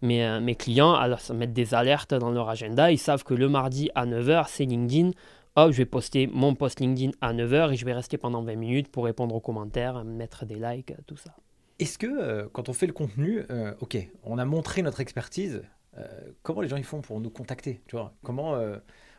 euh, 0.04 0.40
mes, 0.40 0.56
clients 0.56 0.94
à 0.94 1.08
mettre 1.34 1.54
des 1.54 1.74
alertes 1.74 2.14
dans 2.14 2.30
leur 2.30 2.50
agenda. 2.50 2.92
Ils 2.92 3.00
savent 3.00 3.24
que 3.24 3.34
le 3.34 3.50
mardi 3.50 3.90
à 3.96 4.06
9h, 4.06 4.46
c'est 4.48 4.66
LinkedIn. 4.66 5.12
Hop, 5.60 5.72
je 5.72 5.78
vais 5.78 5.86
poster 5.86 6.28
mon 6.28 6.54
post 6.54 6.80
LinkedIn 6.80 7.14
à 7.20 7.34
9h 7.34 7.74
et 7.74 7.76
je 7.76 7.84
vais 7.84 7.94
rester 7.94 8.20
pendant 8.20 8.44
20 8.44 8.56
minutes 8.58 8.90
pour 8.90 9.06
répondre 9.06 9.34
aux 9.34 9.40
commentaires, 9.40 10.06
mettre 10.06 10.46
des 10.46 10.54
likes, 10.54 10.94
tout 11.08 11.18
ça. 11.18 11.32
Est-ce 11.80 11.98
que 11.98 12.06
euh, 12.06 12.48
quand 12.54 12.70
on 12.70 12.74
fait 12.74 12.86
le 12.86 12.94
contenu, 12.94 13.42
euh, 13.50 13.74
ok, 13.80 13.98
on 14.22 14.38
a 14.38 14.46
montré 14.46 14.84
notre 14.84 15.00
expertise, 15.00 15.64
euh, 15.98 16.06
comment 16.44 16.62
les 16.62 16.68
gens 16.68 16.78
ils 16.78 16.84
font 16.84 17.02
pour 17.02 17.20
nous 17.20 17.32
contacter 17.32 17.82
tu 17.88 17.96
vois? 17.96 18.14
Comment, 18.22 18.56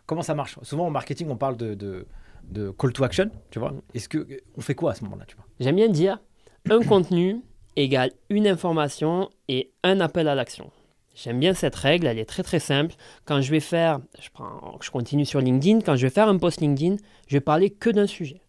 comment 0.07 0.23
ça 0.23 0.37
marche? 0.37 0.61
Souvent 0.63 0.87
en 0.87 0.91
marketing, 0.91 1.29
on 1.29 1.37
parle 1.37 1.57
de, 1.57 1.75
de, 1.75 2.71
call 2.71 2.93
to 2.93 3.03
action, 3.03 3.33
tu 3.51 3.59
vois. 3.59 3.75
Est-ce 3.93 4.09
que 4.09 4.25
on 4.57 4.61
fait 4.61 4.77
quoi 4.77 4.93
à 4.93 4.95
ce 4.95 5.03
moment-là 5.03 5.25
tu 5.27 5.35
vois? 5.35 5.45
J'aime 5.59 5.75
bien 5.75 5.89
dire 5.89 6.23
un 6.71 6.81
contenu 6.83 7.43
égale 7.75 8.13
une 8.31 8.47
information 8.47 9.29
et 9.49 9.73
un 9.83 9.99
appel 9.99 10.29
à 10.29 10.37
l'action. 10.37 10.71
J'aime 11.23 11.41
bien 11.41 11.53
cette 11.53 11.75
règle, 11.75 12.07
elle 12.07 12.19
est 12.19 12.25
très 12.25 12.43
très 12.43 12.61
simple. 12.61 12.95
Quand 13.25 13.41
je 13.41 13.51
vais 13.51 13.61
faire, 13.61 13.99
je, 14.21 14.29
prends, 14.33 14.79
je 14.81 14.91
continue 14.91 15.27
sur 15.27 15.41
LinkedIn, 15.41 15.81
quand 15.81 15.97
je 15.97 16.07
vais 16.07 16.13
faire 16.13 16.29
un 16.29 16.39
post 16.39 16.61
LinkedIn, 16.61 16.97
je 17.27 17.37
vais 17.37 17.41
parler 17.41 17.71
que 17.71 17.91
d'un 17.91 18.07
sujet 18.07 18.41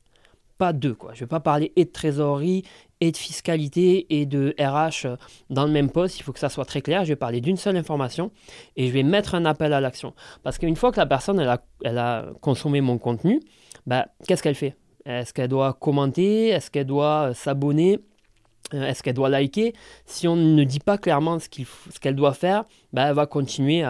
pas 0.60 0.74
deux. 0.74 0.94
Quoi. 0.94 1.12
Je 1.14 1.20
ne 1.20 1.20
vais 1.22 1.30
pas 1.30 1.40
parler 1.40 1.72
et 1.76 1.86
de 1.86 1.90
trésorerie, 1.90 2.64
et 3.02 3.12
de 3.12 3.18
fiscalité, 3.18 4.06
et 4.20 4.26
de 4.26 4.54
RH 4.60 5.08
dans 5.50 5.66
le 5.66 5.72
même 5.72 5.90
poste. 5.90 6.20
Il 6.20 6.24
faut 6.24 6.34
que 6.34 6.40
ça 6.40 6.50
soit 6.50 6.66
très 6.66 6.82
clair. 6.82 7.06
Je 7.06 7.10
vais 7.10 7.16
parler 7.16 7.42
d'une 7.42 7.56
seule 7.56 7.78
information 7.78 8.30
et 8.76 8.88
je 8.88 8.92
vais 8.92 9.04
mettre 9.04 9.34
un 9.36 9.46
appel 9.46 9.74
à 9.74 9.80
l'action. 9.80 10.14
Parce 10.44 10.58
qu'une 10.58 10.76
fois 10.76 10.92
que 10.92 10.98
la 10.98 11.06
personne 11.06 11.40
elle 11.40 11.48
a, 11.48 11.64
elle 11.84 11.98
a 11.98 12.28
consommé 12.42 12.82
mon 12.82 12.98
contenu, 12.98 13.40
bah, 13.88 14.08
qu'est-ce 14.28 14.44
qu'elle 14.44 14.54
fait? 14.54 14.76
Est-ce 15.06 15.34
qu'elle 15.34 15.48
doit 15.48 15.74
commenter? 15.74 16.50
Est-ce 16.50 16.70
qu'elle 16.70 16.88
doit 16.88 17.34
s'abonner? 17.34 18.00
Est-ce 18.72 19.04
qu'elle 19.04 19.16
doit 19.16 19.30
liker? 19.30 19.74
Si 20.06 20.28
on 20.28 20.36
ne 20.36 20.64
dit 20.64 20.80
pas 20.80 20.98
clairement 20.98 21.40
ce 21.40 21.50
qu'elle 22.00 22.16
doit 22.16 22.34
faire, 22.34 22.66
bah, 22.94 23.08
elle 23.08 23.16
va 23.16 23.26
continuer 23.26 23.84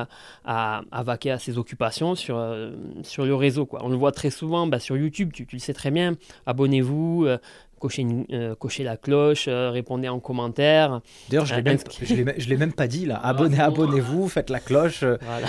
à, 0.46 0.82
vaquer 1.04 1.32
à 1.32 1.40
ses 1.40 1.58
occupations 1.58 2.16
sur, 2.16 2.38
euh, 2.38 2.72
sur 3.04 3.26
le 3.26 3.36
réseau. 3.36 3.66
Quoi. 3.66 3.82
On 3.84 3.90
le 3.90 3.96
voit 3.96 4.12
très 4.12 4.30
souvent 4.30 4.68
bah, 4.68 4.80
sur 4.80 4.98
YouTube, 4.98 5.32
tu, 5.34 5.46
tu, 5.46 5.56
le 5.56 5.62
sais 5.62 5.74
très 5.74 5.92
bien. 5.92 6.16
Abonnez-vous, 6.46 7.26
euh, 7.26 7.38
cocher, 7.80 8.06
euh, 8.32 8.56
la 8.80 8.98
cloche, 8.98 9.46
euh, 9.48 9.72
répondez 9.72 10.10
en 10.10 10.20
commentaire. 10.20 11.02
D'ailleurs, 11.30 11.46
je 11.46 11.54
ne 11.54 11.60
euh, 11.60 11.62
l'ai 12.48 12.58
même, 12.58 12.74
pas 12.74 12.88
dit 12.88 13.06
là. 13.06 13.20
Abonnez, 13.24 13.60
abonnez-vous, 13.60 14.28
faites 14.30 14.50
la 14.50 14.60
cloche. 14.60 15.04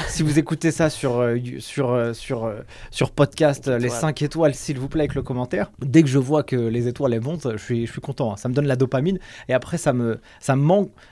Si 0.08 0.22
vous 0.22 0.38
écoutez 0.38 0.70
ça 0.70 0.88
sur, 0.88 1.22
sur, 1.58 2.14
sur, 2.14 2.52
sur 2.90 3.10
podcast, 3.10 3.68
les 3.68 3.88
5 3.88 4.22
étoiles, 4.22 4.54
s'il 4.54 4.78
vous 4.78 4.88
plaît, 4.88 5.02
avec 5.02 5.14
le 5.14 5.22
commentaire. 5.22 5.70
Dès 5.80 6.02
que 6.02 6.08
je 6.08 6.18
vois 6.18 6.42
que 6.42 6.56
les 6.56 6.88
étoiles 6.88 7.14
elles 7.14 7.20
montent, 7.20 7.48
je 7.52 7.62
suis, 7.62 7.86
je 7.86 7.92
suis 7.92 8.00
content. 8.00 8.32
Hein. 8.32 8.36
Ça 8.36 8.48
me 8.48 8.54
donne 8.54 8.66
la 8.66 8.76
dopamine 8.76 9.18
et 9.48 9.54
après, 9.54 9.76
ça 9.76 9.92
me 9.92 10.20
ça 10.38 10.56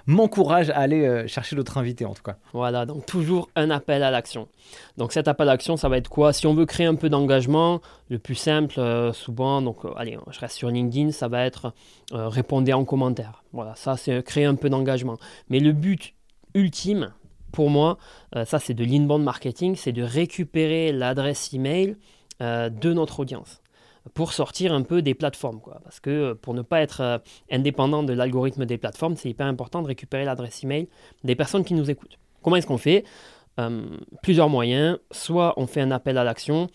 m'encourage 0.06 0.70
à 0.70 0.78
aller 0.78 1.26
chercher 1.26 1.56
d'autres 1.56 1.76
invités 1.78 2.04
en 2.04 2.14
tout 2.14 2.22
cas. 2.22 2.36
Voilà, 2.52 2.86
donc 2.86 3.04
toujours 3.06 3.50
un 3.56 3.70
appel 3.70 4.02
à 4.02 4.10
l'action. 4.10 4.48
Donc 4.96 5.12
cet 5.12 5.28
appel 5.28 5.48
à 5.48 5.52
l'action, 5.52 5.76
ça 5.76 5.88
va 5.88 5.96
être 5.96 6.08
quoi? 6.08 6.32
Si 6.32 6.46
on 6.46 6.54
veut 6.54 6.66
créer 6.66 6.86
un 6.86 6.94
peu 6.94 7.08
d'engagement, 7.08 7.80
le 8.08 8.18
plus 8.18 8.34
simple, 8.34 8.80
souvent, 9.12 9.60
donc 9.62 9.78
allez, 9.96 10.16
je 10.30 10.40
reste 10.40 10.56
sur 10.56 10.68
LinkedIn 10.68 11.07
ça 11.12 11.28
va 11.28 11.44
être 11.44 11.72
euh, 12.12 12.28
répondre 12.28 12.72
en 12.72 12.84
commentaire. 12.84 13.42
Voilà, 13.52 13.74
ça 13.74 13.96
c'est 13.96 14.22
créer 14.22 14.44
un 14.44 14.54
peu 14.54 14.68
d'engagement. 14.68 15.16
Mais 15.48 15.60
le 15.60 15.72
but 15.72 16.14
ultime, 16.54 17.12
pour 17.52 17.70
moi, 17.70 17.98
euh, 18.36 18.44
ça 18.44 18.58
c'est 18.58 18.74
de 18.74 18.84
l'inbound 18.84 19.22
marketing, 19.22 19.76
c'est 19.76 19.92
de 19.92 20.02
récupérer 20.02 20.92
l'adresse 20.92 21.52
email 21.52 21.96
euh, 22.42 22.68
de 22.68 22.92
notre 22.92 23.20
audience 23.20 23.62
pour 24.14 24.32
sortir 24.32 24.72
un 24.72 24.82
peu 24.82 25.02
des 25.02 25.14
plateformes. 25.14 25.60
Parce 25.84 26.00
que 26.00 26.32
pour 26.32 26.54
ne 26.54 26.62
pas 26.62 26.80
être 26.80 27.20
indépendant 27.50 28.02
de 28.02 28.14
l'algorithme 28.14 28.64
des 28.64 28.78
plateformes, 28.78 29.16
c'est 29.16 29.28
hyper 29.28 29.46
important 29.46 29.82
de 29.82 29.86
récupérer 29.86 30.24
l'adresse 30.24 30.64
email 30.64 30.88
des 31.24 31.34
personnes 31.34 31.62
qui 31.62 31.74
nous 31.74 31.90
écoutent. 31.90 32.18
Comment 32.42 32.56
est-ce 32.56 32.66
qu'on 32.66 32.78
fait? 32.78 33.04
Plusieurs 34.22 34.48
moyens. 34.48 34.98
Soit 35.10 35.52
on 35.58 35.66
fait 35.66 35.82
un 35.82 35.90
appel 35.90 36.16
à 36.16 36.24
l'action, 36.24 36.68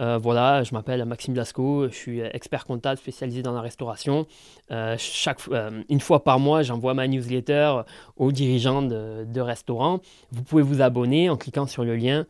euh, 0.00 0.18
voilà, 0.18 0.62
je 0.62 0.72
m'appelle 0.74 1.04
Maxime 1.04 1.34
Blasco, 1.34 1.88
je 1.88 1.94
suis 1.94 2.20
expert 2.20 2.64
comptable 2.64 2.98
spécialisé 2.98 3.42
dans 3.42 3.52
la 3.52 3.60
restauration. 3.60 4.26
Euh, 4.70 4.94
chaque, 4.98 5.40
euh, 5.50 5.82
une 5.88 6.00
fois 6.00 6.22
par 6.22 6.38
mois, 6.38 6.62
j'envoie 6.62 6.94
ma 6.94 7.08
newsletter 7.08 7.82
aux 8.16 8.30
dirigeants 8.30 8.82
de, 8.82 9.40
restaurants. 9.40 10.00
Vous 10.30 10.42
pouvez 10.42 10.62
vous 10.62 10.82
abonner 10.82 11.30
en 11.30 11.36
cliquant 11.36 11.66
sur 11.66 11.84
le 11.84 11.96
lien. 11.96 12.26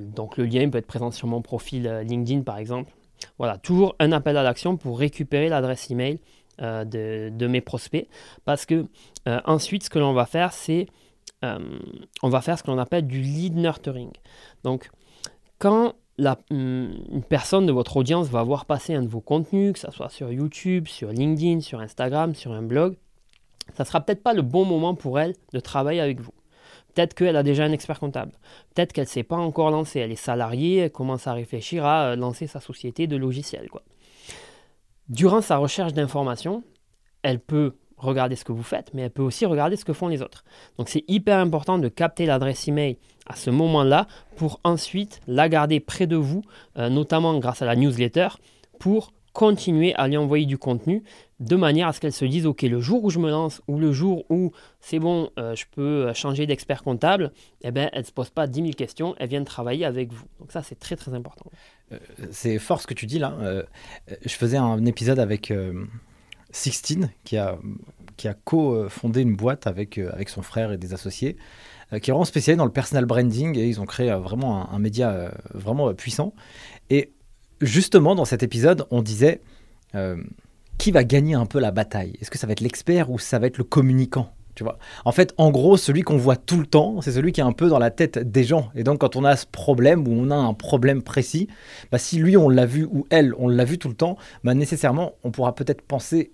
donc 0.00 0.36
le 0.36 0.44
lien 0.44 0.68
peut 0.70 0.78
être 0.78 0.86
présent 0.86 1.10
sur 1.10 1.26
mon 1.26 1.42
profil 1.42 1.88
LinkedIn 2.06 2.42
par 2.42 2.58
exemple. 2.58 2.92
Voilà, 3.38 3.56
toujours 3.58 3.96
un 3.98 4.12
appel 4.12 4.36
à 4.36 4.42
l'action 4.42 4.76
pour 4.76 4.98
récupérer 4.98 5.48
l'adresse 5.48 5.90
email 5.90 6.20
de, 6.60 7.30
de, 7.30 7.46
mes 7.46 7.60
prospects. 7.60 8.06
Parce 8.44 8.66
que 8.66 8.86
ensuite, 9.26 9.84
ce 9.84 9.90
que 9.90 9.98
l'on 9.98 10.12
va 10.12 10.26
faire, 10.26 10.52
c'est 10.52 10.86
on 11.42 12.28
va 12.28 12.40
faire 12.40 12.58
ce 12.58 12.62
que 12.62 12.70
l'on 12.70 12.78
appelle 12.78 13.06
du 13.06 13.20
lead 13.20 13.56
nurturing. 13.56 14.10
Donc, 14.62 14.90
quand 15.58 15.94
la, 16.18 16.38
une 16.50 17.24
personne 17.28 17.66
de 17.66 17.72
votre 17.72 17.96
audience 17.96 18.28
va 18.28 18.42
voir 18.42 18.66
passer 18.66 18.94
un 18.94 19.02
de 19.02 19.08
vos 19.08 19.20
contenus, 19.20 19.72
que 19.72 19.78
ce 19.78 19.90
soit 19.90 20.08
sur 20.08 20.32
YouTube, 20.32 20.86
sur 20.86 21.10
LinkedIn, 21.10 21.60
sur 21.60 21.80
Instagram, 21.80 22.34
sur 22.34 22.52
un 22.52 22.62
blog, 22.62 22.96
ça 23.72 23.84
sera 23.84 24.00
peut-être 24.00 24.22
pas 24.22 24.34
le 24.34 24.42
bon 24.42 24.64
moment 24.64 24.94
pour 24.94 25.18
elle 25.18 25.34
de 25.52 25.60
travailler 25.60 26.00
avec 26.00 26.20
vous. 26.20 26.34
Peut-être 26.94 27.14
qu'elle 27.14 27.36
a 27.36 27.42
déjà 27.42 27.64
un 27.64 27.72
expert 27.72 27.98
comptable. 27.98 28.32
Peut-être 28.74 28.92
qu'elle 28.92 29.04
ne 29.04 29.08
s'est 29.08 29.24
pas 29.24 29.36
encore 29.36 29.70
lancée. 29.70 29.98
Elle 29.98 30.12
est 30.12 30.16
salariée, 30.16 30.76
elle 30.76 30.92
commence 30.92 31.26
à 31.26 31.32
réfléchir 31.32 31.84
à 31.84 32.10
euh, 32.10 32.16
lancer 32.16 32.46
sa 32.46 32.60
société 32.60 33.06
de 33.06 33.16
logiciels. 33.16 33.68
Durant 35.08 35.40
sa 35.40 35.56
recherche 35.56 35.92
d'informations, 35.92 36.62
elle 37.22 37.40
peut 37.40 37.74
regarder 37.96 38.36
ce 38.36 38.44
que 38.44 38.52
vous 38.52 38.62
faites, 38.62 38.92
mais 38.94 39.02
elle 39.02 39.10
peut 39.10 39.22
aussi 39.22 39.46
regarder 39.46 39.76
ce 39.76 39.84
que 39.84 39.92
font 39.92 40.08
les 40.08 40.22
autres. 40.22 40.44
Donc 40.78 40.88
c'est 40.88 41.04
hyper 41.08 41.38
important 41.38 41.78
de 41.78 41.88
capter 41.88 42.26
l'adresse 42.26 42.68
email 42.68 42.98
à 43.26 43.36
ce 43.36 43.50
moment-là 43.50 44.06
pour 44.36 44.60
ensuite 44.64 45.20
la 45.26 45.48
garder 45.48 45.80
près 45.80 46.06
de 46.06 46.16
vous, 46.16 46.42
euh, 46.78 46.88
notamment 46.88 47.38
grâce 47.38 47.62
à 47.62 47.66
la 47.66 47.76
newsletter, 47.76 48.28
pour 48.78 49.12
continuer 49.32 49.94
à 49.96 50.06
lui 50.06 50.16
envoyer 50.16 50.46
du 50.46 50.58
contenu 50.58 51.02
de 51.40 51.56
manière 51.56 51.88
à 51.88 51.92
ce 51.92 51.98
qu'elle 51.98 52.12
se 52.12 52.24
dise 52.24 52.46
ok 52.46 52.62
le 52.62 52.80
jour 52.80 53.02
où 53.02 53.10
je 53.10 53.18
me 53.18 53.28
lance 53.28 53.62
ou 53.66 53.80
le 53.80 53.92
jour 53.92 54.24
où 54.30 54.52
c'est 54.78 55.00
bon 55.00 55.28
euh, 55.40 55.56
je 55.56 55.64
peux 55.72 56.06
euh, 56.06 56.14
changer 56.14 56.46
d'expert 56.46 56.84
comptable 56.84 57.32
eh 57.62 57.72
ben 57.72 57.90
elle 57.92 58.06
se 58.06 58.12
pose 58.12 58.30
pas 58.30 58.46
10 58.46 58.60
000 58.60 58.72
questions 58.74 59.16
elle 59.18 59.28
vient 59.28 59.40
de 59.40 59.44
travailler 59.44 59.86
avec 59.86 60.12
vous. 60.12 60.26
Donc 60.38 60.52
ça 60.52 60.62
c'est 60.62 60.78
très 60.78 60.94
très 60.94 61.14
important. 61.14 61.50
C'est 62.30 62.58
fort 62.60 62.80
ce 62.80 62.86
que 62.86 62.94
tu 62.94 63.06
dis 63.06 63.18
là. 63.18 63.36
Je 64.24 64.34
faisais 64.34 64.56
un 64.56 64.84
épisode 64.84 65.18
avec 65.18 65.52
Sixtine, 66.54 67.10
qui 67.24 67.36
a, 67.36 67.58
qui 68.16 68.28
a 68.28 68.34
co-fondé 68.34 69.22
une 69.22 69.34
boîte 69.34 69.66
avec, 69.66 69.98
euh, 69.98 70.12
avec 70.12 70.28
son 70.28 70.40
frère 70.40 70.70
et 70.70 70.78
des 70.78 70.94
associés, 70.94 71.36
euh, 71.92 71.98
qui 71.98 72.10
est 72.10 72.12
vraiment 72.12 72.24
spécialisé 72.24 72.56
dans 72.56 72.64
le 72.64 72.70
personal 72.70 73.06
branding 73.06 73.58
et 73.58 73.66
ils 73.66 73.80
ont 73.80 73.86
créé 73.86 74.08
euh, 74.08 74.18
vraiment 74.18 74.70
un, 74.70 74.78
média 74.78 75.32
vraiment 75.52 75.92
puissant. 75.94 76.32
Et 76.90 77.12
justement, 77.60 78.14
dans 78.14 78.24
cet 78.24 78.44
épisode, 78.44 78.86
on 78.90 79.02
disait 79.02 79.40
qui 80.78 80.90
va 80.90 81.04
gagner 81.04 81.34
un 81.34 81.46
peu 81.46 81.60
la 81.60 81.70
bataille? 81.70 82.16
Est-ce 82.20 82.30
que 82.30 82.38
ça 82.38 82.48
va 82.48 82.52
être 82.52 82.60
l'expert 82.60 83.08
ou 83.10 83.18
ça 83.18 83.38
va 83.38 83.46
être 83.46 83.58
le 83.58 83.64
communicant? 83.64 84.32
Tu 84.56 84.64
vois? 84.64 84.78
En 85.04 85.12
fait, 85.12 85.32
en 85.38 85.52
gros, 85.52 85.76
celui 85.76 86.02
qu'on 86.02 86.16
voit 86.16 86.36
tout 86.36 86.58
le 86.58 86.66
temps, 86.66 87.00
c'est 87.00 87.12
celui 87.12 87.30
qui 87.30 87.40
est 87.40 87.44
un 87.44 87.52
peu 87.52 87.68
dans 87.68 87.78
la 87.78 87.90
tête 87.90 88.18
des 88.18 88.42
gens. 88.42 88.70
Et 88.74 88.82
donc, 88.82 88.98
quand 88.98 89.14
on 89.14 89.24
a 89.24 89.36
ce 89.36 89.46
problème 89.46 90.06
ou 90.06 90.12
on 90.12 90.30
a 90.30 90.36
un 90.36 90.54
problème 90.54 91.02
précis, 91.02 91.48
bah, 91.92 91.98
si 91.98 92.18
lui 92.18 92.36
on 92.36 92.48
l'a 92.48 92.66
vu 92.66 92.84
ou 92.84 93.06
elle 93.10 93.34
on 93.38 93.48
l'a 93.48 93.64
vu 93.64 93.78
tout 93.78 93.88
le 93.88 93.94
temps, 93.94 94.16
bah, 94.42 94.54
nécessairement 94.54 95.12
on 95.22 95.30
pourra 95.30 95.54
peut-être 95.54 95.82
penser 95.82 96.32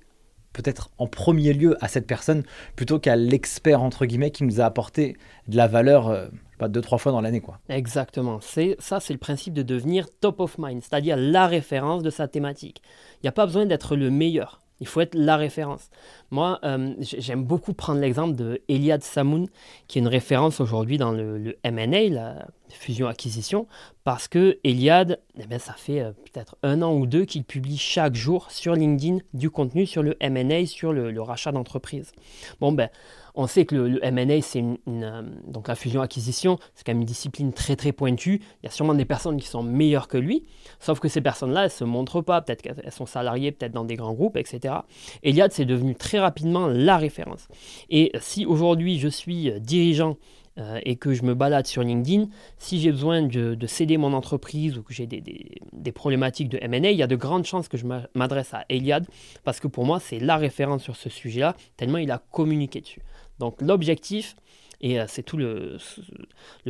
peut-être 0.53 0.91
en 0.99 1.07
premier 1.07 1.53
lieu 1.53 1.77
à 1.83 1.89
cette 1.89 2.07
personne 2.07 2.43
plutôt 2.77 2.99
qu'à 2.99 3.17
l'expert 3.17 3.83
entre 3.83 4.07
guillemets 4.07 4.31
qui 4.31 4.45
nous 4.45 4.61
a 4.61 4.65
apporté 4.65 5.17
de 5.49 5.57
la 5.57 5.67
valeur 5.67 6.09
euh, 6.09 6.29
pas 6.59 6.69
deux 6.69 6.81
trois 6.81 6.99
fois 6.99 7.13
dans 7.13 7.21
l'année 7.21 7.41
quoi. 7.41 7.59
Exactement. 7.69 8.41
C'est 8.41 8.77
ça 8.79 9.01
c'est 9.01 9.13
le 9.13 9.19
principe 9.19 9.55
de 9.55 9.63
devenir 9.63 10.07
top 10.21 10.41
of 10.41 10.59
mind, 10.59 10.83
c'est-à-dire 10.83 11.17
la 11.17 11.47
référence 11.47 12.03
de 12.03 12.11
sa 12.11 12.29
thématique. 12.29 12.83
Il 13.17 13.25
n'y 13.25 13.29
a 13.29 13.33
pas 13.33 13.47
besoin 13.47 13.67
d'être 13.67 13.97
le 13.97 14.11
meilleur. 14.11 14.61
Il 14.81 14.87
faut 14.87 15.03
être 15.03 15.15
la 15.15 15.37
référence. 15.37 15.91
Moi, 16.31 16.59
euh, 16.65 16.95
j'aime 17.01 17.45
beaucoup 17.45 17.75
prendre 17.75 18.01
l'exemple 18.01 18.35
de 18.35 18.63
Eliad 18.69 19.03
Samoun, 19.03 19.47
qui 19.89 19.99
est 19.99 20.01
une 20.01 20.09
référence 20.09 20.59
aujourd'hui 20.59 20.97
dans 20.97 21.13
le, 21.13 21.37
le 21.37 21.59
M&A, 21.65 22.09
la 22.09 22.47
fusion-acquisition, 22.73 23.67
parce 24.05 24.29
que 24.29 24.59
Eliad, 24.65 25.21
eh 25.39 25.47
ben, 25.47 25.59
ça 25.59 25.75
fait 25.75 26.01
euh, 26.01 26.13
peut-être 26.13 26.57
un 26.63 26.83
an 26.83 26.95
ou 26.95 27.07
deux 27.07 27.25
qu'il 27.25 27.45
publie 27.45 27.79
chaque 27.79 28.15
jour 28.15 28.51
sur 28.51 28.75
LinkedIn 28.75 29.19
du 29.35 29.51
contenu 29.51 29.87
sur 29.87 30.03
le 30.03 30.17
M&A, 30.21 30.67
sur 30.67 30.93
le, 30.93 31.11
le 31.11 31.23
rachat 31.23 31.53
d'entreprise. 31.53 32.13
Bon, 32.61 32.73
ben, 32.73 32.89
on 33.35 33.47
sait 33.47 33.65
que 33.65 33.75
le, 33.75 34.05
M&A, 34.05 34.43
c'est 34.43 34.59
une, 34.59 34.79
euh, 34.89 35.23
donc 35.47 35.69
la 35.69 35.75
fusion-acquisition, 35.75 36.59
c'est 36.75 36.85
quand 36.85 36.93
même 36.93 37.01
une 37.01 37.07
discipline 37.07 37.53
très 37.53 37.77
très 37.77 37.93
pointue. 37.93 38.41
Il 38.63 38.67
y 38.67 38.69
a 38.69 38.71
sûrement 38.71 38.95
des 38.95 39.05
personnes 39.05 39.41
qui 39.41 39.47
sont 39.47 39.63
meilleures 39.63 40.09
que 40.09 40.19
lui, 40.19 40.45
sauf 40.79 41.01
que 41.01 41.09
ces 41.09 41.21
personnes-là, 41.21 41.65
elles 41.65 41.71
se 41.71 41.85
montrent 41.85 42.23
pas. 42.23 42.41
Peut-être 42.41 42.63
qu'elles 42.63 42.93
sont 42.93 43.07
salariées, 43.07 43.53
peut-être 43.53 43.73
dans 43.73 43.85
des 43.85 43.97
grands 43.97 44.15
groupes, 44.15 44.37
etc. 44.37 44.75
Eliade, 45.23 45.53
c'est 45.53 45.65
devenu 45.65 45.95
très 45.95 46.19
rapidement 46.19 46.67
la 46.67 46.97
référence. 46.97 47.49
Et 47.89 48.13
si 48.21 48.47
aujourd'hui 48.47 48.99
je 48.99 49.09
suis 49.09 49.53
dirigeant 49.61 50.17
euh, 50.59 50.81
et 50.85 50.97
que 50.97 51.15
je 51.15 51.23
me 51.23 51.35
balade 51.35 51.67
sur 51.67 51.83
LinkedIn, 51.83 52.29
si 52.59 52.81
j'ai 52.81 52.91
besoin 52.91 53.23
de, 53.23 53.67
céder 53.67 53.97
mon 53.97 54.13
entreprise 54.13 54.77
ou 54.79 54.83
que 54.83 54.93
j'ai 54.93 55.07
des, 55.07 55.93
problématiques 55.93 56.49
de 56.49 56.59
M&A, 56.61 56.91
il 56.91 56.97
y 56.97 57.03
a 57.03 57.07
de 57.07 57.17
grandes 57.17 57.45
chances 57.45 57.69
que 57.69 57.77
je 57.77 57.87
m'adresse 58.15 58.53
à 58.53 58.65
Eliade 58.69 59.07
parce 59.45 59.61
que 59.61 59.69
pour 59.69 59.85
moi, 59.85 60.01
c'est 60.01 60.19
la 60.19 60.37
référence 60.37 60.83
sur 60.83 60.97
ce 60.97 61.09
sujet-là, 61.09 61.57
tellement 61.77 61.99
il 61.99 62.11
a 62.11 62.19
communiqué 62.19 62.81
dessus. 62.81 63.01
Donc 63.39 63.63
l'objectif, 63.63 64.35
et 64.81 65.01
euh, 65.01 65.05
c'est 65.09 65.23
tout 65.23 65.37
le, 65.37 65.79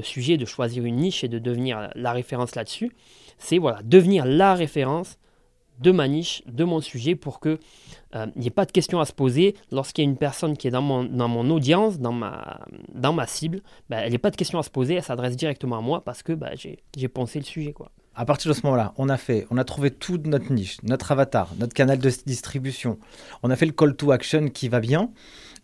sujet 0.02 0.36
de 0.36 0.44
choisir 0.44 0.84
une 0.84 0.96
niche 0.96 1.24
et 1.24 1.28
de 1.28 1.38
devenir 1.38 1.90
la 1.94 2.12
référence 2.12 2.54
là-dessus, 2.54 2.92
c'est 3.38 3.58
voilà, 3.58 3.80
devenir 3.82 4.26
la 4.26 4.54
référence 4.54 5.18
de 5.80 5.90
ma 5.90 6.08
niche, 6.08 6.42
de 6.46 6.64
mon 6.64 6.80
sujet, 6.80 7.14
pour 7.14 7.40
qu'il 7.40 7.58
euh, 8.14 8.26
n'y 8.36 8.46
ait 8.46 8.50
pas 8.50 8.66
de 8.66 8.72
questions 8.72 9.00
à 9.00 9.04
se 9.04 9.12
poser 9.12 9.54
lorsqu'il 9.72 10.04
y 10.04 10.06
a 10.06 10.10
une 10.10 10.16
personne 10.18 10.56
qui 10.56 10.68
est 10.68 10.70
dans 10.70 10.82
mon, 10.82 11.04
dans 11.04 11.28
mon 11.28 11.48
audience, 11.50 11.98
dans 11.98 12.12
ma, 12.12 12.60
dans 12.94 13.12
ma 13.12 13.26
cible, 13.26 13.60
bah, 13.88 13.98
elle 13.98 14.10
n'y 14.10 14.16
a 14.16 14.20
pas 14.20 14.30
de 14.30 14.36
questions 14.36 14.58
à 14.58 14.62
se 14.62 14.70
poser, 14.70 14.94
elle 14.94 15.02
s'adresse 15.02 15.36
directement 15.36 15.78
à 15.78 15.80
moi 15.80 16.04
parce 16.04 16.22
que 16.22 16.32
bah, 16.32 16.50
j'ai 16.54 17.08
pensé 17.08 17.38
le 17.38 17.44
sujet. 17.44 17.72
Quoi. 17.72 17.90
À 18.14 18.24
partir 18.24 18.50
de 18.50 18.54
ce 18.54 18.62
moment-là, 18.64 18.92
on 18.98 19.08
a 19.08 19.16
fait, 19.16 19.46
on 19.50 19.56
a 19.56 19.64
trouvé 19.64 19.90
toute 19.90 20.26
notre 20.26 20.52
niche, 20.52 20.82
notre 20.82 21.12
avatar, 21.12 21.52
notre 21.58 21.72
canal 21.72 21.98
de 21.98 22.10
distribution. 22.26 22.98
On 23.42 23.50
a 23.50 23.56
fait 23.56 23.66
le 23.66 23.72
call 23.72 23.96
to 23.96 24.10
action 24.12 24.48
qui 24.48 24.68
va 24.68 24.80
bien. 24.80 25.10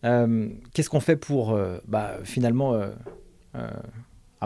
Euh, 0.05 0.49
qu'est-ce 0.73 0.89
qu'on 0.89 1.01
fait 1.01 1.17
pour 1.17 1.53
euh, 1.53 1.79
bah, 1.87 2.17
finalement 2.25 2.75
euh, 2.75 2.91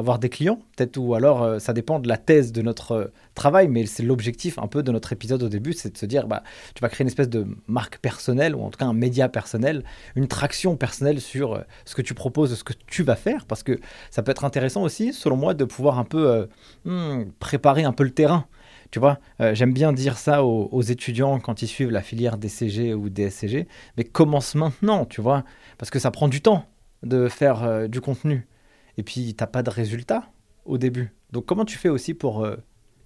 avoir 0.01 0.19
des 0.19 0.29
clients 0.29 0.61
Peut-être 0.77 0.97
ou 0.99 1.15
alors 1.15 1.61
ça 1.61 1.73
dépend 1.73 2.01
de 2.01 2.09
la 2.09 2.17
thèse 2.17 2.53
de 2.53 2.63
notre 2.63 3.13
travail, 3.35 3.69
mais 3.69 3.87
c'est 3.87 4.03
l'objectif 4.03 4.59
un 4.59 4.67
peu 4.67 4.83
de 4.83 4.91
notre 4.93 5.13
épisode 5.13 5.43
au 5.43 5.49
début, 5.49 5.73
c'est 5.73 5.93
de 5.93 5.99
se 5.99 6.07
dire 6.07 6.27
bah, 6.27 6.43
tu 6.75 6.81
vas 6.81 6.89
créer 6.89 7.05
une 7.05 7.09
espèce 7.09 7.29
de 7.29 7.47
marque 7.67 7.99
personnelle 7.99 8.55
ou 8.55 8.63
en 8.63 8.71
tout 8.71 8.79
cas 8.79 8.87
un 8.87 8.93
média 8.93 9.29
personnel, 9.29 9.85
une 10.17 10.29
traction 10.29 10.77
personnelle 10.77 11.21
sur 11.21 11.63
ce 11.85 11.95
que 11.95 12.03
tu 12.03 12.15
proposes, 12.15 12.57
ce 12.57 12.65
que 12.65 12.73
tu 12.87 13.03
vas 13.03 13.17
faire, 13.17 13.47
parce 13.47 13.63
que 13.63 13.79
ça 14.11 14.23
peut 14.23 14.31
être 14.31 14.45
intéressant 14.45 14.83
aussi, 14.83 15.13
selon 15.13 15.37
moi, 15.37 15.55
de 15.55 15.65
pouvoir 15.65 15.99
un 15.99 16.05
peu 16.05 16.49
hmm, 16.85 17.25
préparer 17.39 17.85
un 17.85 17.93
peu 17.93 18.05
le 18.05 18.11
terrain. 18.11 18.47
Tu 18.91 18.99
vois, 18.99 19.21
euh, 19.41 19.55
j'aime 19.55 19.73
bien 19.73 19.93
dire 19.93 20.19
ça 20.19 20.45
aux, 20.45 20.83
étudiants 20.83 21.39
quand 21.39 21.63
ils 21.63 21.69
suivent 21.69 21.91
la 21.91 22.03
filière 22.03 22.39
DCG 22.39 22.93
ou 22.95 23.09
DSCG, 23.09 23.69
mais 23.97 24.05
commence 24.05 24.55
maintenant, 24.57 25.05
tu 25.05 25.21
vois, 25.21 25.45
parce 25.79 25.91
que 25.91 26.01
ça 26.01 26.11
prend 26.11 26.29
du 26.29 26.41
temps 26.41 26.65
de 27.05 27.29
faire 27.29 27.63
euh, 27.63 27.87
du 27.87 28.01
contenu. 28.01 28.49
Et 28.96 29.03
puis, 29.03 29.35
tu 29.35 29.42
n'as 29.42 29.46
pas 29.46 29.62
de 29.62 29.70
résultat 29.70 30.31
au 30.64 30.79
début. 30.79 31.14
Donc, 31.33 31.46
comment 31.46 31.64
tu 31.64 31.79
fais 31.79 31.88
aussi 31.88 32.14
pour, 32.14 32.44
euh, 32.44 32.57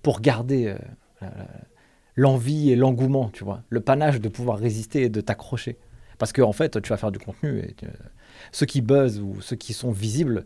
pour 0.03 0.21
garder 0.21 0.75
l'envie 2.17 2.71
et 2.71 2.77
l'engouement, 2.77 3.31
tu 3.31 3.45
vois, 3.45 3.63
le 3.69 3.81
panache 3.81 4.21
de 4.21 4.29
pouvoir 4.29 4.59
résister 4.59 5.03
et 5.03 5.09
de 5.09 5.21
t'accrocher? 5.21 5.79
Parce 6.19 6.33
qu'en 6.33 6.49
en 6.49 6.53
fait, 6.53 6.81
tu 6.81 6.91
vas 6.91 6.97
faire 6.97 7.13
du 7.13 7.19
contenu 7.19 7.59
et 7.59 7.75
ceux 8.53 8.67
qui 8.67 8.81
buzzent 8.81 9.21
ou 9.21 9.41
ceux 9.41 9.57
qui 9.57 9.73
sont 9.73 9.91
visibles 9.91 10.45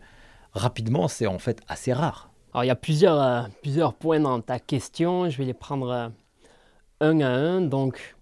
rapidement, 0.53 1.09
c'est 1.09 1.27
en 1.27 1.39
fait 1.39 1.61
assez 1.69 1.93
rare. 1.93 2.31
Alors, 2.53 2.65
il 2.65 2.69
y 2.69 2.71
a 2.71 2.77
plusieurs, 2.77 3.21
euh, 3.21 3.43
plusieurs 3.63 3.95
points 3.95 4.21
dans 4.21 4.41
ta 4.41 4.59
question. 4.59 5.29
Je 5.29 5.39
vais 5.39 5.45
les 5.45 5.55
prendre 5.55 5.91
euh, 5.91 6.09
un 7.01 7.21
à 7.21 7.29
un. 7.29 7.61
Donc, 7.61 8.17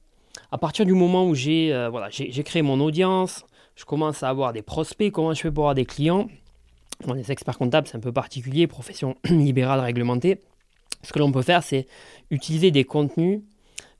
à 0.51 0.59
partir 0.59 0.85
du 0.85 0.93
moment 0.93 1.27
où 1.27 1.35
j'ai 1.35 1.73
euh, 1.73 1.89
voilà, 1.89 2.09
j'ai 2.11 2.43
créé 2.43 2.63
mon 2.63 2.81
audience, 2.81 3.45
je 3.75 3.85
commence 3.85 4.23
à 4.23 4.29
avoir 4.29 4.53
des 4.53 4.63
prospects, 4.63 5.13
comment 5.13 5.33
je 5.33 5.43
fais 5.43 5.51
pour 5.51 5.65
avoir 5.65 5.75
des 5.75 5.87
clients? 5.87 6.29
Les 7.15 7.31
experts 7.31 7.59
comptables, 7.59 7.87
c'est 7.87 7.97
un 7.97 8.01
peu 8.01 8.13
particulier, 8.13 8.67
profession 8.67 9.17
libérale 9.25 9.81
réglementée. 9.81 10.41
Ce 11.03 11.13
que 11.13 11.19
l'on 11.19 11.31
peut 11.31 11.43
faire, 11.43 11.63
c'est 11.63 11.87
utiliser 12.31 12.71
des 12.71 12.85
contenus 12.85 13.43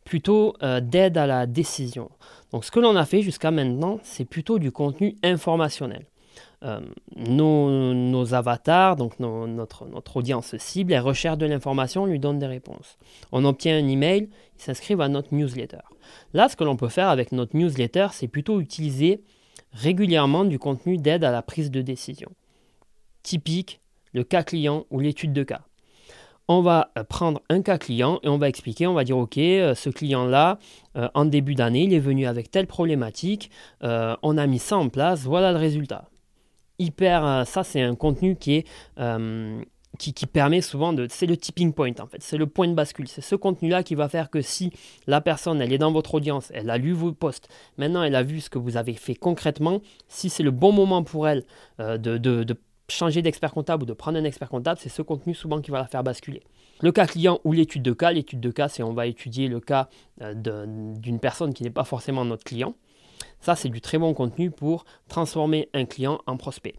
plutôt 0.05 0.57
d'aide 0.81 1.19
à 1.19 1.27
la 1.27 1.47
décision. 1.47 2.11
Donc, 2.53 2.65
ce 2.65 2.71
que 2.71 2.81
l'on 2.81 2.97
a 2.97 3.05
fait 3.05 3.23
jusqu'à 3.23 3.51
maintenant, 3.51 3.99
c'est 4.03 4.25
plutôt 4.25 4.59
du 4.59 4.71
contenu 4.71 5.17
informationnel. 5.23 6.07
Euh, 6.65 6.81
nos, 7.17 8.35
avatars, 8.35 8.97
donc 8.97 9.21
notre, 9.21 10.17
audience 10.17 10.57
cible, 10.57 10.95
elle 10.95 11.01
recherche 11.01 11.39
de 11.39 11.47
l'information, 11.47 12.05
on 12.05 12.07
lui 12.07 12.19
donne 12.19 12.39
des 12.39 12.47
réponses. 12.47 12.99
On 13.31 13.45
obtient 13.45 13.77
un 13.77 13.87
email, 13.87 14.29
ils 14.59 14.63
s'inscrivent 14.63 15.01
à 15.01 15.09
notre 15.09 15.35
newsletter. 15.35 15.83
Là, 16.33 16.49
ce 16.49 16.57
que 16.57 16.65
l'on 16.65 16.77
peut 16.77 16.89
faire 16.89 17.09
avec 17.09 17.33
notre 17.33 17.57
newsletter, 17.57 18.09
c'est 18.13 18.29
plutôt 18.29 18.61
utiliser 18.61 19.23
régulièrement 19.73 20.45
du 20.45 20.59
contenu 20.59 20.97
d'aide 20.97 21.25
à 21.25 21.31
la 21.31 21.43
prise 21.43 21.71
de 21.71 21.83
décision. 21.83 22.31
Typique, 23.27 23.81
le 24.13 24.25
cas 24.25 24.43
client 24.43 24.87
ou 24.91 25.01
l'étude 25.01 25.33
de 25.33 25.43
cas. 25.43 25.63
On 26.49 26.63
va 26.63 26.93
euh, 26.97 27.03
prendre 27.03 27.43
un 27.51 27.61
cas 27.61 27.77
client 27.77 28.21
et 28.23 28.29
on 28.29 28.39
va 28.39 28.49
expliquer, 28.49 28.87
on 28.87 28.95
va 28.95 29.03
dire, 29.03 29.19
OK, 29.19 29.37
euh, 29.39 29.75
ce 29.75 29.91
client-là, 29.91 30.59
en 31.15 31.27
début 31.27 31.55
d'année, 31.55 31.83
il 31.83 31.93
est 31.93 31.99
venu 31.99 32.27
avec 32.27 32.51
telle 32.51 32.67
problématique, 32.67 33.51
on 33.83 34.39
a 34.39 34.47
mis 34.47 34.59
ça 34.59 34.79
en 34.79 34.89
place, 34.89 35.25
voilà 35.25 35.53
le 35.53 35.59
résultat 35.59 36.09
hyper. 36.79 37.27
Euh, 37.27 37.45
ça, 37.45 37.65
c'est 37.65 37.83
un 37.83 37.95
contenu 37.95 38.37
qui 38.37 38.57
est. 38.57 38.67
Euh, 38.99 39.63
permet 40.31 40.61
souvent 40.61 40.93
de... 40.93 41.07
C'est 41.09 41.25
le 41.25 41.39
tipping 41.39 41.73
point 41.73 41.93
en 42.01 42.07
fait, 42.07 42.19
c'est 42.21 42.37
le 42.37 42.47
point 42.47 42.69
de 42.69 42.75
bascule. 42.75 43.09
C'est 43.09 43.23
ce 43.23 43.35
contenu-là 43.35 43.83
qui 43.83 43.95
va 43.95 44.11
faire 44.11 44.29
que 44.29 44.43
si 44.43 44.71
la 45.07 45.23
personne, 45.23 45.63
elle 45.63 45.73
est 45.73 45.79
dans 45.79 45.91
votre 45.91 46.13
audience, 46.17 46.53
elle 46.55 46.69
a 46.69 46.77
lu 46.77 46.93
vos 46.93 47.13
posts, 47.13 47.49
maintenant 47.79 48.03
elle 48.03 48.15
a 48.15 48.23
vu 48.23 48.43
ce 48.43 48.51
que 48.51 48.59
vous 48.59 48.77
avez 48.77 48.93
fait 48.93 49.15
concrètement, 49.15 49.81
si 50.07 50.29
c'est 50.29 50.43
le 50.43 50.51
bon 50.51 50.71
moment 50.71 51.03
pour 51.03 51.27
elle 51.27 51.45
euh, 51.81 51.97
de, 51.97 52.19
de, 52.19 52.55
changer 52.89 53.23
d'expert 53.23 53.53
comptable 53.53 53.85
ou 53.85 53.87
de 53.87 53.93
prendre 53.93 54.19
un 54.19 54.25
expert 54.25 54.49
comptable, 54.49 54.81
c'est 54.81 54.89
ce 54.89 55.03
contenu 55.03 55.35
souvent 55.35 55.61
qui 55.61 55.71
va 55.71 55.79
la 55.79 55.87
faire 55.87 56.05
basculer. 56.05 56.43
Le 56.81 56.93
cas 56.93 57.07
client 57.07 57.41
ou 57.45 57.53
l'étude 57.53 57.83
de 57.83 57.93
cas, 57.93 58.13
l'étude 58.13 58.41
de 58.41 58.51
cas, 58.51 58.69
c'est 58.69 58.83
on 58.83 58.93
va 58.93 59.07
étudier 59.07 59.49
le 59.49 59.61
cas 59.61 59.89
d'une 60.21 61.19
personne 61.21 61.55
qui 61.55 61.63
n'est 61.63 61.71
pas 61.71 61.85
forcément 61.85 62.25
notre 62.25 62.45
client. 62.45 62.75
Ça, 63.41 63.55
c'est 63.55 63.69
du 63.69 63.81
très 63.81 63.99
bon 63.99 64.15
contenu 64.15 64.51
pour 64.51 64.85
transformer 65.09 65.69
un 65.75 65.85
client 65.85 66.21
en 66.27 66.37
prospect. 66.37 66.75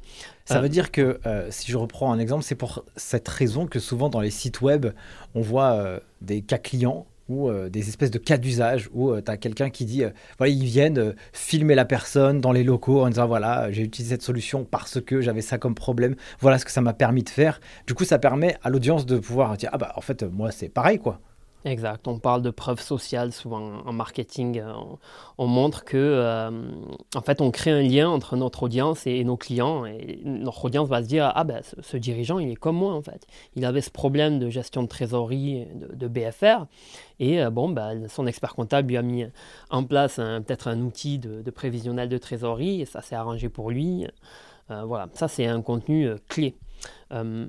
Ça 0.46 0.58
euh, 0.58 0.62
veut 0.62 0.70
dire 0.70 0.92
que, 0.92 1.20
euh, 1.26 1.50
si 1.52 1.72
je 1.72 1.78
reprends 1.78 2.12
un 2.12 2.20
exemple, 2.20 2.44
c'est 2.44 2.56
pour 2.56 2.84
cette 2.96 3.28
raison 3.28 3.68
que 3.68 3.80
souvent 3.80 4.10
dans 4.10 4.22
les 4.22 4.32
sites 4.32 4.62
web, 4.62 4.88
on 5.36 5.42
voit 5.42 5.74
euh, 5.74 6.00
des 6.22 6.42
cas 6.42 6.58
clients 6.58 7.08
ou 7.30 7.52
des 7.70 7.90
espèces 7.90 8.12
de 8.12 8.18
cas 8.18 8.38
d'usage 8.38 8.90
où 8.94 9.20
tu 9.20 9.32
as 9.32 9.38
quelqu'un 9.38 9.70
qui 9.70 9.86
dit, 9.86 10.04
voilà, 10.38 10.54
ils 10.54 10.66
viennent 10.66 11.16
filmer 11.34 11.76
la 11.76 11.86
personne 11.86 12.40
dans 12.42 12.52
les 12.52 12.64
locaux 12.64 13.02
en 13.04 13.10
disant, 13.10 13.28
voilà, 13.28 13.72
j'ai 13.72 13.84
utilisé 13.84 14.16
cette 14.16 14.22
solution 14.22 14.64
parce 14.66 15.02
que 15.02 15.22
j'avais 15.22 15.42
ça 15.42 15.58
comme 15.58 15.76
problème, 15.76 16.16
voilà 16.40 16.58
ce 16.58 16.66
que 16.66 16.72
ça 16.72 16.82
m'a 16.82 16.94
permis 16.94 17.24
de 17.24 17.30
faire. 17.30 17.60
Du 17.86 17.94
coup, 17.94 18.06
ça 18.06 18.20
permet 18.20 18.58
à 18.64 18.70
l'audience 18.70 19.06
de 19.06 19.18
pouvoir 19.18 19.58
dire, 19.58 19.70
ah 19.74 19.78
bah 19.78 19.94
en 19.96 20.02
fait, 20.02 20.24
moi 20.24 20.52
c'est 20.52 20.70
pareil, 20.70 21.00
quoi. 21.00 21.20
Exact. 21.68 22.08
On 22.08 22.18
parle 22.18 22.42
de 22.42 22.50
preuves 22.50 22.80
sociales 22.80 23.34
souvent 23.34 23.82
en 23.86 23.92
marketing. 23.92 24.60
Euh, 24.60 24.72
on, 25.38 25.48
montre 25.48 25.84
que, 25.84 25.98
euh, 25.98 26.50
en 27.14 27.22
fait, 27.22 27.42
on 27.42 27.52
crée 27.52 27.72
un 27.72 27.82
lien 27.82 28.10
entre 28.10 28.38
notre 28.38 28.64
audience 28.64 29.06
et, 29.06 29.22
nos 29.26 29.36
clients. 29.36 29.86
Et 29.86 30.22
notre 30.24 30.64
audience 30.64 30.88
va 30.88 31.04
se 31.04 31.08
dire 31.08 31.30
ah 31.36 31.44
ben 31.44 31.60
ce, 31.82 31.98
dirigeant 31.98 32.40
il 32.40 32.52
est 32.52 32.56
comme 32.56 32.78
moi 32.78 32.94
en 32.94 33.02
fait. 33.02 33.28
Il 33.56 33.66
avait 33.66 33.82
ce 33.82 33.92
problème 33.92 34.40
de 34.40 34.50
gestion 34.50 34.82
de 34.82 34.88
trésorerie 34.88 35.68
de, 35.74 36.08
BFR 36.08 36.68
et 37.20 37.42
euh, 37.42 37.50
bon 37.50 37.68
ben, 37.68 38.08
son 38.08 38.28
expert 38.28 38.56
comptable 38.56 38.88
lui 38.88 38.98
a 38.98 39.02
mis 39.02 39.26
en 39.70 39.84
place 39.84 40.16
peut-être 40.16 40.70
un 40.70 40.80
outil 40.82 41.20
de, 41.20 41.52
prévisionnel 41.52 42.08
de 42.08 42.18
trésorerie 42.18 42.82
et 42.82 42.86
ça 42.86 43.02
s'est 43.02 43.16
arrangé 43.16 43.50
pour 43.50 43.72
lui. 43.72 44.08
voilà, 44.70 45.10
ça 45.14 45.28
c'est 45.28 45.48
un 45.48 45.62
contenu 45.62 46.12
clé. 46.30 46.56
Euh, 47.14 47.48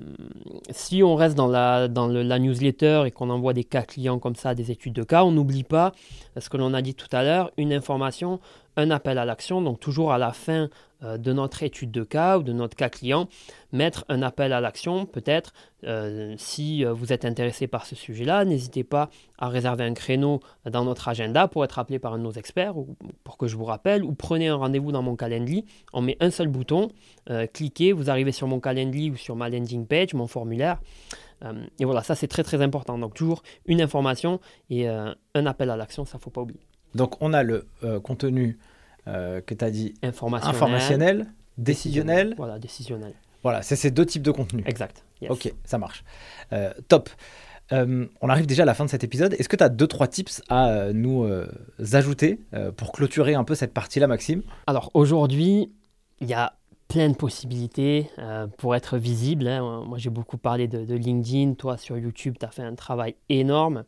si 0.71 1.03
on 1.03 1.15
reste 1.15 1.35
dans, 1.35 1.47
la, 1.47 1.87
dans 1.87 2.07
la 2.07 2.39
newsletter 2.39 3.03
et 3.05 3.11
qu'on 3.11 3.29
envoie 3.29 3.53
des 3.53 3.63
cas 3.63 3.81
clients 3.81 4.19
comme 4.19 4.35
ça, 4.35 4.55
des 4.55 4.71
études 4.71 4.93
de 4.93 5.03
cas, 5.03 5.23
on 5.23 5.31
n'oublie 5.31 5.63
pas 5.63 5.91
ce 6.39 6.49
que 6.49 6.57
l'on 6.57 6.73
a 6.73 6.81
dit 6.81 6.95
tout 6.95 7.09
à 7.11 7.23
l'heure, 7.23 7.51
une 7.57 7.73
information, 7.73 8.39
un 8.79 8.91
appel 8.91 9.17
à 9.17 9.25
l'action. 9.25 9.61
Donc 9.61 9.79
toujours 9.79 10.11
à 10.11 10.17
la 10.17 10.31
fin 10.31 10.69
euh, 11.03 11.17
de 11.17 11.33
notre 11.33 11.63
étude 11.63 11.91
de 11.91 12.03
cas 12.03 12.37
ou 12.37 12.43
de 12.43 12.53
notre 12.53 12.75
cas 12.75 12.89
client, 12.89 13.27
mettre 13.71 14.05
un 14.09 14.21
appel 14.21 14.53
à 14.53 14.61
l'action 14.61 15.05
peut-être. 15.05 15.53
Euh, 15.85 16.33
si 16.37 16.83
vous 16.83 17.13
êtes 17.13 17.25
intéressé 17.25 17.67
par 17.67 17.85
ce 17.85 17.95
sujet-là, 17.95 18.43
n'hésitez 18.45 18.83
pas 18.83 19.09
à 19.37 19.47
réserver 19.49 19.83
un 19.83 19.93
créneau 19.93 20.39
dans 20.65 20.83
notre 20.83 21.07
agenda 21.07 21.47
pour 21.47 21.63
être 21.63 21.79
appelé 21.79 21.99
par 21.99 22.13
un 22.13 22.17
de 22.17 22.23
nos 22.23 22.31
experts 22.31 22.77
ou 22.77 22.95
pour 23.23 23.37
que 23.37 23.47
je 23.47 23.55
vous 23.55 23.65
rappelle, 23.65 24.03
ou 24.03 24.13
prenez 24.13 24.47
un 24.47 24.55
rendez-vous 24.55 24.91
dans 24.91 25.01
mon 25.01 25.15
calendrier. 25.15 25.65
On 25.93 26.01
met 26.01 26.17
un 26.19 26.31
seul 26.31 26.47
bouton, 26.47 26.89
cliquez, 27.53 27.93
vous 27.93 28.09
arrivez 28.09 28.31
sur 28.31 28.47
mon 28.47 28.59
calendrier 28.59 29.09
ou 29.09 29.15
sur 29.15 29.35
ma 29.35 29.49
landing 29.49 29.85
page, 29.85 30.13
mon 30.13 30.27
formulaire. 30.27 30.81
et 31.79 31.85
voilà, 31.85 32.03
ça 32.03 32.15
c'est 32.15 32.27
très 32.27 32.43
très 32.43 32.61
important. 32.61 32.97
Donc 32.97 33.13
toujours 33.13 33.41
une 33.65 33.81
information 33.81 34.41
et 34.69 34.87
un 34.87 35.45
appel 35.45 35.69
à 35.69 35.77
l'action, 35.77 36.03
ça 36.03 36.17
ne 36.17 36.21
faut 36.21 36.29
pas 36.29 36.41
oublier. 36.41 36.68
Donc 36.95 37.21
on 37.21 37.33
a 37.33 37.43
le 37.43 37.65
contenu 38.03 38.57
euh, 39.09 39.41
que 39.41 39.53
tu 39.53 39.65
as 39.65 39.71
dit 39.71 39.93
informationnel, 40.03 40.55
informationnel 40.55 41.25
décisionnel. 41.57 42.35
Voilà, 42.37 42.59
décisionnel. 42.59 43.13
Voilà, 43.41 43.61
c'est 43.61 43.75
ces 43.75 43.91
deux 43.91 44.05
types 44.05 44.21
de 44.21 44.31
contenus. 44.31 44.63
Exact. 44.67 45.03
Ok, 45.29 45.53
ça 45.65 45.77
marche. 45.77 46.03
Euh, 46.53 46.71
top. 46.87 47.09
Euh, 47.71 48.05
on 48.21 48.29
arrive 48.29 48.45
déjà 48.45 48.63
à 48.63 48.65
la 48.65 48.73
fin 48.73 48.85
de 48.85 48.89
cet 48.89 49.03
épisode. 49.03 49.33
Est-ce 49.33 49.49
que 49.49 49.55
tu 49.55 49.63
as 49.63 49.69
deux, 49.69 49.87
trois 49.87 50.07
tips 50.07 50.41
à 50.49 50.91
nous 50.93 51.27
ajouter 51.93 52.39
pour 52.77 52.91
clôturer 52.91 53.35
un 53.35 53.43
peu 53.43 53.55
cette 53.55 53.73
partie-là, 53.73 54.07
Maxime? 54.07 54.43
Alors 54.67 54.91
aujourd'hui, 54.93 55.71
il 56.19 56.27
y 56.27 56.33
a 56.33 56.53
plein 56.89 57.09
de 57.09 57.15
possibilités 57.15 58.09
pour 58.57 58.75
être 58.75 58.97
visible. 58.97 59.47
Hein. 59.47 59.83
Moi, 59.87 59.97
j'ai 59.97 60.09
beaucoup 60.09 60.37
parlé 60.37 60.67
de, 60.67 60.83
de, 60.83 60.95
LinkedIn. 60.95 61.53
Toi, 61.53 61.77
sur 61.77 61.97
YouTube, 61.97 62.35
tu 62.39 62.45
as 62.45 62.49
fait 62.49 62.63
un 62.63 62.75
travail 62.75 63.15
énorme. 63.29 63.85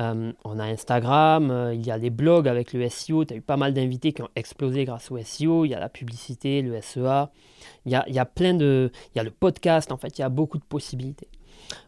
Euh, 0.00 0.32
on 0.44 0.58
a 0.58 0.64
Instagram, 0.64 1.50
euh, 1.50 1.74
il 1.74 1.84
y 1.84 1.90
a 1.90 1.98
les 1.98 2.10
blogs 2.10 2.46
avec 2.46 2.72
le 2.72 2.88
SEO. 2.88 3.24
Tu 3.24 3.34
as 3.34 3.36
eu 3.36 3.40
pas 3.40 3.56
mal 3.56 3.74
d'invités 3.74 4.12
qui 4.12 4.22
ont 4.22 4.28
explosé 4.36 4.84
grâce 4.84 5.10
au 5.10 5.18
SEO. 5.18 5.64
Il 5.64 5.70
y 5.70 5.74
a 5.74 5.80
la 5.80 5.88
publicité, 5.88 6.62
le 6.62 6.80
SEA. 6.80 7.30
Il 7.84 7.92
y 7.92 7.96
a, 7.96 8.04
il 8.08 8.14
y 8.14 8.18
a 8.18 8.24
plein 8.24 8.54
de. 8.54 8.92
Il 9.14 9.18
y 9.18 9.20
a 9.20 9.24
le 9.24 9.30
podcast, 9.30 9.90
en 9.90 9.96
fait, 9.96 10.18
il 10.18 10.20
y 10.20 10.24
a 10.24 10.28
beaucoup 10.28 10.58
de 10.58 10.64
possibilités. 10.64 11.28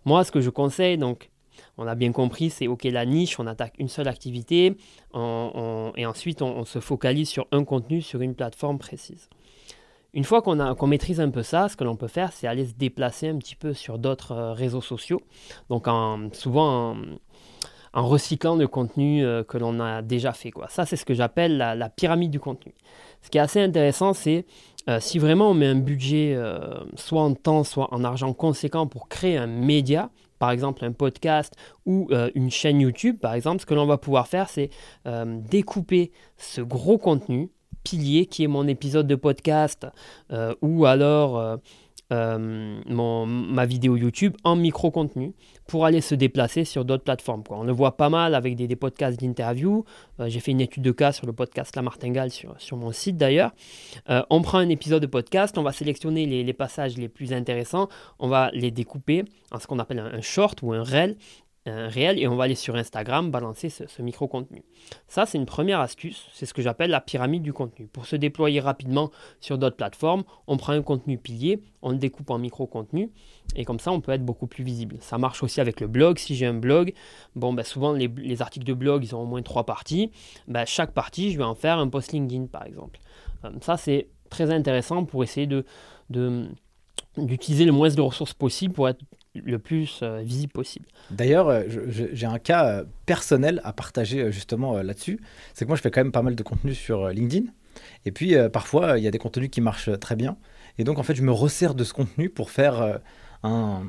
Moi, 0.04 0.24
ce 0.24 0.32
que 0.32 0.40
je 0.40 0.50
conseille, 0.50 0.98
donc, 0.98 1.30
on 1.78 1.86
a 1.86 1.94
bien 1.94 2.10
compris, 2.10 2.50
c'est 2.50 2.66
OK, 2.66 2.84
la 2.84 3.06
niche, 3.06 3.38
on 3.38 3.46
attaque 3.46 3.74
une 3.78 3.88
seule 3.88 4.08
activité 4.08 4.76
et 5.14 6.06
ensuite 6.06 6.42
on, 6.42 6.64
se 6.64 6.78
focalise 6.78 7.28
sur 7.28 7.46
un 7.52 7.64
contenu, 7.64 8.02
sur 8.02 8.20
une 8.20 8.34
plateforme 8.34 8.78
précise. 8.78 9.28
Une 10.12 10.24
fois 10.24 10.42
qu'on 10.42 10.86
maîtrise 10.86 11.20
un 11.20 11.30
peu 11.30 11.42
ça, 11.42 11.68
ce 11.68 11.76
que 11.76 11.84
l'on 11.84 11.96
peut 11.96 12.08
faire, 12.08 12.32
c'est 12.32 12.48
aller 12.48 12.66
se 12.66 12.74
déplacer 12.74 13.28
un 13.28 13.38
petit 13.38 13.54
peu 13.54 13.72
sur 13.72 13.98
d'autres 13.98 14.32
euh, 14.32 14.52
réseaux 14.52 14.80
sociaux. 14.80 15.22
Donc 15.68 15.86
en, 15.86 16.30
souvent 16.32 16.96
en, 17.92 18.08
recyclant 18.08 18.56
le 18.56 18.66
contenu 18.66 19.24
euh, 19.24 19.44
que 19.44 19.56
l'on 19.56 19.78
a 19.78 20.02
déjà 20.02 20.32
fait. 20.32 20.52
Ça, 20.68 20.84
c'est 20.84 20.96
ce 20.96 21.04
que 21.04 21.14
j'appelle 21.14 21.58
la, 21.58 21.88
pyramide 21.88 22.30
du 22.30 22.40
contenu. 22.40 22.74
Ce 23.22 23.30
qui 23.30 23.38
est 23.38 23.40
assez 23.40 23.60
intéressant, 23.60 24.12
c'est 24.12 24.46
euh, 24.88 24.98
si 24.98 25.20
vraiment 25.20 25.50
on 25.50 25.54
met 25.54 25.66
un 25.66 25.76
budget, 25.76 26.36
soit 26.96 27.22
en 27.22 27.34
temps, 27.34 27.62
soit 27.62 27.88
en 27.92 28.02
argent 28.02 28.32
conséquent 28.32 28.88
pour 28.88 29.08
créer 29.08 29.36
un 29.36 29.46
média, 29.46 30.10
par 30.40 30.50
exemple 30.50 30.84
un 30.84 30.92
podcast 30.92 31.54
ou 31.86 32.08
une 32.34 32.50
chaîne 32.50 32.80
YouTube, 32.80 33.18
par 33.20 33.34
exemple, 33.34 33.60
ce 33.60 33.66
que 33.66 33.74
l'on 33.74 33.86
va 33.86 33.98
pouvoir 33.98 34.26
faire, 34.26 34.48
c'est 34.48 34.70
découper 35.04 36.12
ce 36.38 36.62
gros 36.62 36.98
contenu 36.98 37.50
pilier 37.84 38.26
qui 38.26 38.44
est 38.44 38.48
mon 38.48 38.66
épisode 38.68 39.06
de 39.06 39.14
podcast 39.14 39.86
ou 40.62 40.86
alors 40.86 41.60
euh, 42.12 42.80
mon, 42.86 43.24
ma 43.24 43.66
vidéo 43.66 43.96
YouTube 43.96 44.36
en 44.42 44.56
micro-contenu 44.56 45.32
pour 45.68 45.86
aller 45.86 46.00
se 46.00 46.16
déplacer 46.16 46.64
sur 46.64 46.84
d'autres 46.84 47.04
plateformes. 47.04 47.44
On 47.50 47.62
le 47.62 47.72
voit 47.72 47.96
pas 47.96 48.08
mal 48.08 48.34
avec 48.34 48.56
des, 48.56 48.74
podcasts 48.74 49.20
d'interview. 49.20 49.84
Euh, 50.18 50.28
j'ai 50.28 50.40
fait 50.40 50.50
une 50.50 50.60
étude 50.60 50.82
de 50.82 50.90
cas 50.90 51.12
sur 51.12 51.26
le 51.26 51.32
podcast 51.32 51.76
La 51.76 51.82
Martingale 51.82 52.30
sur, 52.30 52.76
mon 52.76 52.90
site 52.90 53.16
d'ailleurs. 53.16 53.52
Euh, 54.08 54.22
on 54.28 54.42
prend 54.42 54.58
un 54.58 54.68
épisode 54.70 55.02
de 55.02 55.06
podcast, 55.06 55.56
on 55.56 55.62
va 55.62 55.70
sélectionner 55.70 56.26
les, 56.26 56.42
les, 56.42 56.52
passages 56.52 56.96
les 56.96 57.08
plus 57.08 57.32
intéressants, 57.32 57.88
on 58.18 58.26
va 58.26 58.50
les 58.54 58.72
découper 58.72 59.24
en 59.52 59.60
ce 59.60 59.68
qu'on 59.68 59.78
appelle 59.78 60.00
un, 60.00 60.12
un 60.12 60.20
short 60.20 60.62
ou 60.62 60.72
un 60.72 60.82
reel 60.82 61.16
réel 61.66 62.18
et 62.18 62.26
on 62.26 62.36
va 62.36 62.44
aller 62.44 62.54
sur 62.54 62.74
Instagram 62.74 63.30
balancer 63.30 63.68
ce, 63.68 64.02
micro-contenu. 64.02 64.64
Ça, 65.08 65.26
c'est 65.26 65.38
une 65.38 65.46
première 65.46 65.80
astuce, 65.80 66.26
c'est 66.32 66.46
ce 66.46 66.54
que 66.54 66.62
j'appelle 66.62 66.90
la 66.90 67.00
pyramide 67.00 67.42
du 67.42 67.52
contenu. 67.52 67.86
Pour 67.86 68.06
se 68.06 68.16
déployer 68.16 68.60
rapidement 68.60 69.10
sur 69.40 69.58
d'autres 69.58 69.76
plateformes, 69.76 70.24
on 70.46 70.56
prend 70.56 70.72
un 70.72 70.82
contenu 70.82 71.18
pilier, 71.18 71.60
on 71.82 71.90
le 71.90 71.98
découpe 71.98 72.30
en 72.30 72.38
micro-contenu 72.38 73.10
et 73.56 73.64
comme 73.64 73.80
ça, 73.80 73.92
on 73.92 74.00
peut 74.00 74.12
être 74.12 74.24
beaucoup 74.24 74.46
plus 74.46 74.64
visible. 74.64 74.96
Ça 75.00 75.18
marche 75.18 75.42
aussi 75.42 75.60
avec 75.60 75.80
le 75.80 75.86
blog. 75.86 76.18
Si 76.18 76.34
j'ai 76.34 76.46
un 76.46 76.54
blog, 76.54 76.92
bon, 77.36 77.52
ben 77.52 77.64
souvent 77.64 77.92
les, 77.92 78.42
articles 78.42 78.66
de 78.66 78.74
blog, 78.74 79.04
ils 79.04 79.14
ont 79.14 79.22
au 79.22 79.26
moins 79.26 79.42
trois 79.42 79.64
parties. 79.64 80.10
Ben, 80.48 80.64
chaque 80.64 80.92
partie, 80.92 81.32
je 81.32 81.38
vais 81.38 81.44
en 81.44 81.54
faire 81.54 81.78
un 81.78 81.88
post 81.88 82.12
LinkedIn 82.12 82.46
par 82.46 82.64
exemple. 82.64 83.00
Euh, 83.44 83.50
ça, 83.60 83.76
c'est 83.76 84.08
très 84.30 84.50
intéressant 84.50 85.04
pour 85.04 85.22
essayer 85.24 85.46
de, 85.46 85.64
de 86.08 86.48
d'utiliser 87.16 87.64
le 87.64 87.72
moins 87.72 87.88
de 87.88 88.00
ressources 88.00 88.34
possible 88.34 88.72
pour 88.72 88.88
être 88.88 89.00
le 89.34 89.58
plus 89.58 90.00
euh, 90.02 90.20
visible 90.22 90.52
possible. 90.52 90.86
D'ailleurs, 91.10 91.48
euh, 91.48 91.62
j'ai 92.12 92.26
un 92.26 92.38
cas 92.38 92.66
euh, 92.66 92.84
personnel 93.06 93.60
à 93.64 93.72
partager 93.72 94.32
justement 94.32 94.82
là-dessus. 94.82 95.20
C'est 95.54 95.64
que 95.64 95.68
moi, 95.68 95.76
je 95.76 95.82
fais 95.82 95.90
quand 95.90 96.00
même 96.00 96.12
pas 96.12 96.22
mal 96.22 96.34
de 96.34 96.42
contenu 96.42 96.74
sur 96.74 97.08
LinkedIn. 97.08 97.46
Et 98.04 98.12
puis, 98.12 98.34
parfois, 98.52 98.98
il 98.98 99.04
y 99.04 99.06
a 99.06 99.10
des 99.10 99.18
contenus 99.18 99.48
qui 99.50 99.60
marchent 99.60 99.90
très 100.00 100.16
bien. 100.16 100.36
Et 100.78 100.84
donc, 100.84 100.98
en 100.98 101.02
fait, 101.02 101.14
je 101.14 101.22
me 101.22 101.32
resserre 101.32 101.74
de 101.74 101.84
ce 101.84 101.92
contenu 101.92 102.28
pour 102.28 102.50
faire 102.50 102.98
un, 103.42 103.82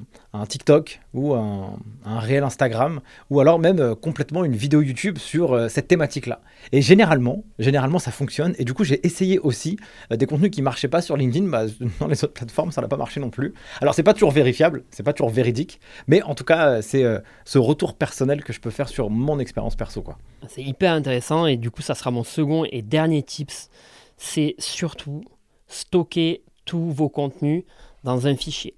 TikTok 0.48 1.02
ou 1.14 1.34
un, 1.34 1.78
réel 2.06 2.44
Instagram 2.44 3.02
ou 3.30 3.40
alors 3.40 3.60
même 3.60 3.80
euh, 3.80 3.96
complètement 3.96 4.44
une 4.44 4.56
vidéo 4.56 4.82
YouTube 4.82 5.18
sur 5.18 5.54
euh, 5.54 5.68
cette 5.68 5.88
thématique-là. 5.88 6.42
Et 6.72 6.82
généralement, 6.82 7.44
généralement 7.60 8.00
ça 8.00 8.12
fonctionne. 8.12 8.56
Et 8.58 8.66
du 8.66 8.74
coup, 8.74 8.84
j'ai 8.84 9.06
essayé 9.06 9.40
aussi 9.40 9.78
euh, 10.12 10.16
des 10.16 10.26
contenus 10.26 10.52
qui 10.52 10.62
marchaient 10.62 10.88
pas 10.88 11.02
sur 11.02 11.18
LinkedIn, 11.18 11.48
bah, 11.48 11.66
dans 12.00 12.08
les 12.08 12.24
autres 12.24 12.34
plateformes, 12.34 12.72
ça 12.72 12.82
n'a 12.82 12.88
pas 12.88 12.98
marché 12.98 13.20
non 13.20 13.30
plus. 13.30 13.54
Alors 13.82 13.94
c'est 13.94 14.04
pas 14.04 14.14
toujours 14.14 14.32
vérifiable, 14.32 14.84
c'est 14.90 15.04
pas 15.04 15.14
toujours 15.14 15.32
véridique, 15.32 15.80
mais 16.08 16.22
en 16.24 16.36
tout 16.36 16.46
cas, 16.46 16.82
c'est 16.82 17.04
ce 17.46 17.58
retour 17.58 17.96
personnel 17.96 18.44
que 18.44 18.54
je 18.54 18.60
peux 18.60 18.70
faire 18.70 18.88
sur 18.88 19.10
mon 19.10 19.40
expérience 19.40 19.76
perso, 19.76 20.02
quoi. 20.02 20.18
C'est 20.48 20.64
hyper 20.64 20.94
intéressant 20.94 21.46
et 21.46 21.58
du 21.58 21.72
coup, 21.72 21.82
ça 21.82 21.96
sera 21.96 22.12
mon 22.12 22.24
second 22.24 22.66
et 22.72 22.82
dernier 22.82 23.24
tips. 23.24 23.70
C'est 24.18 24.56
surtout 24.60 25.24
stocker 25.68 26.44
tous 26.66 26.92
vos 26.92 27.10
contenus 27.10 27.64
dans 28.04 28.28
un 28.28 28.36
fichier. 28.36 28.76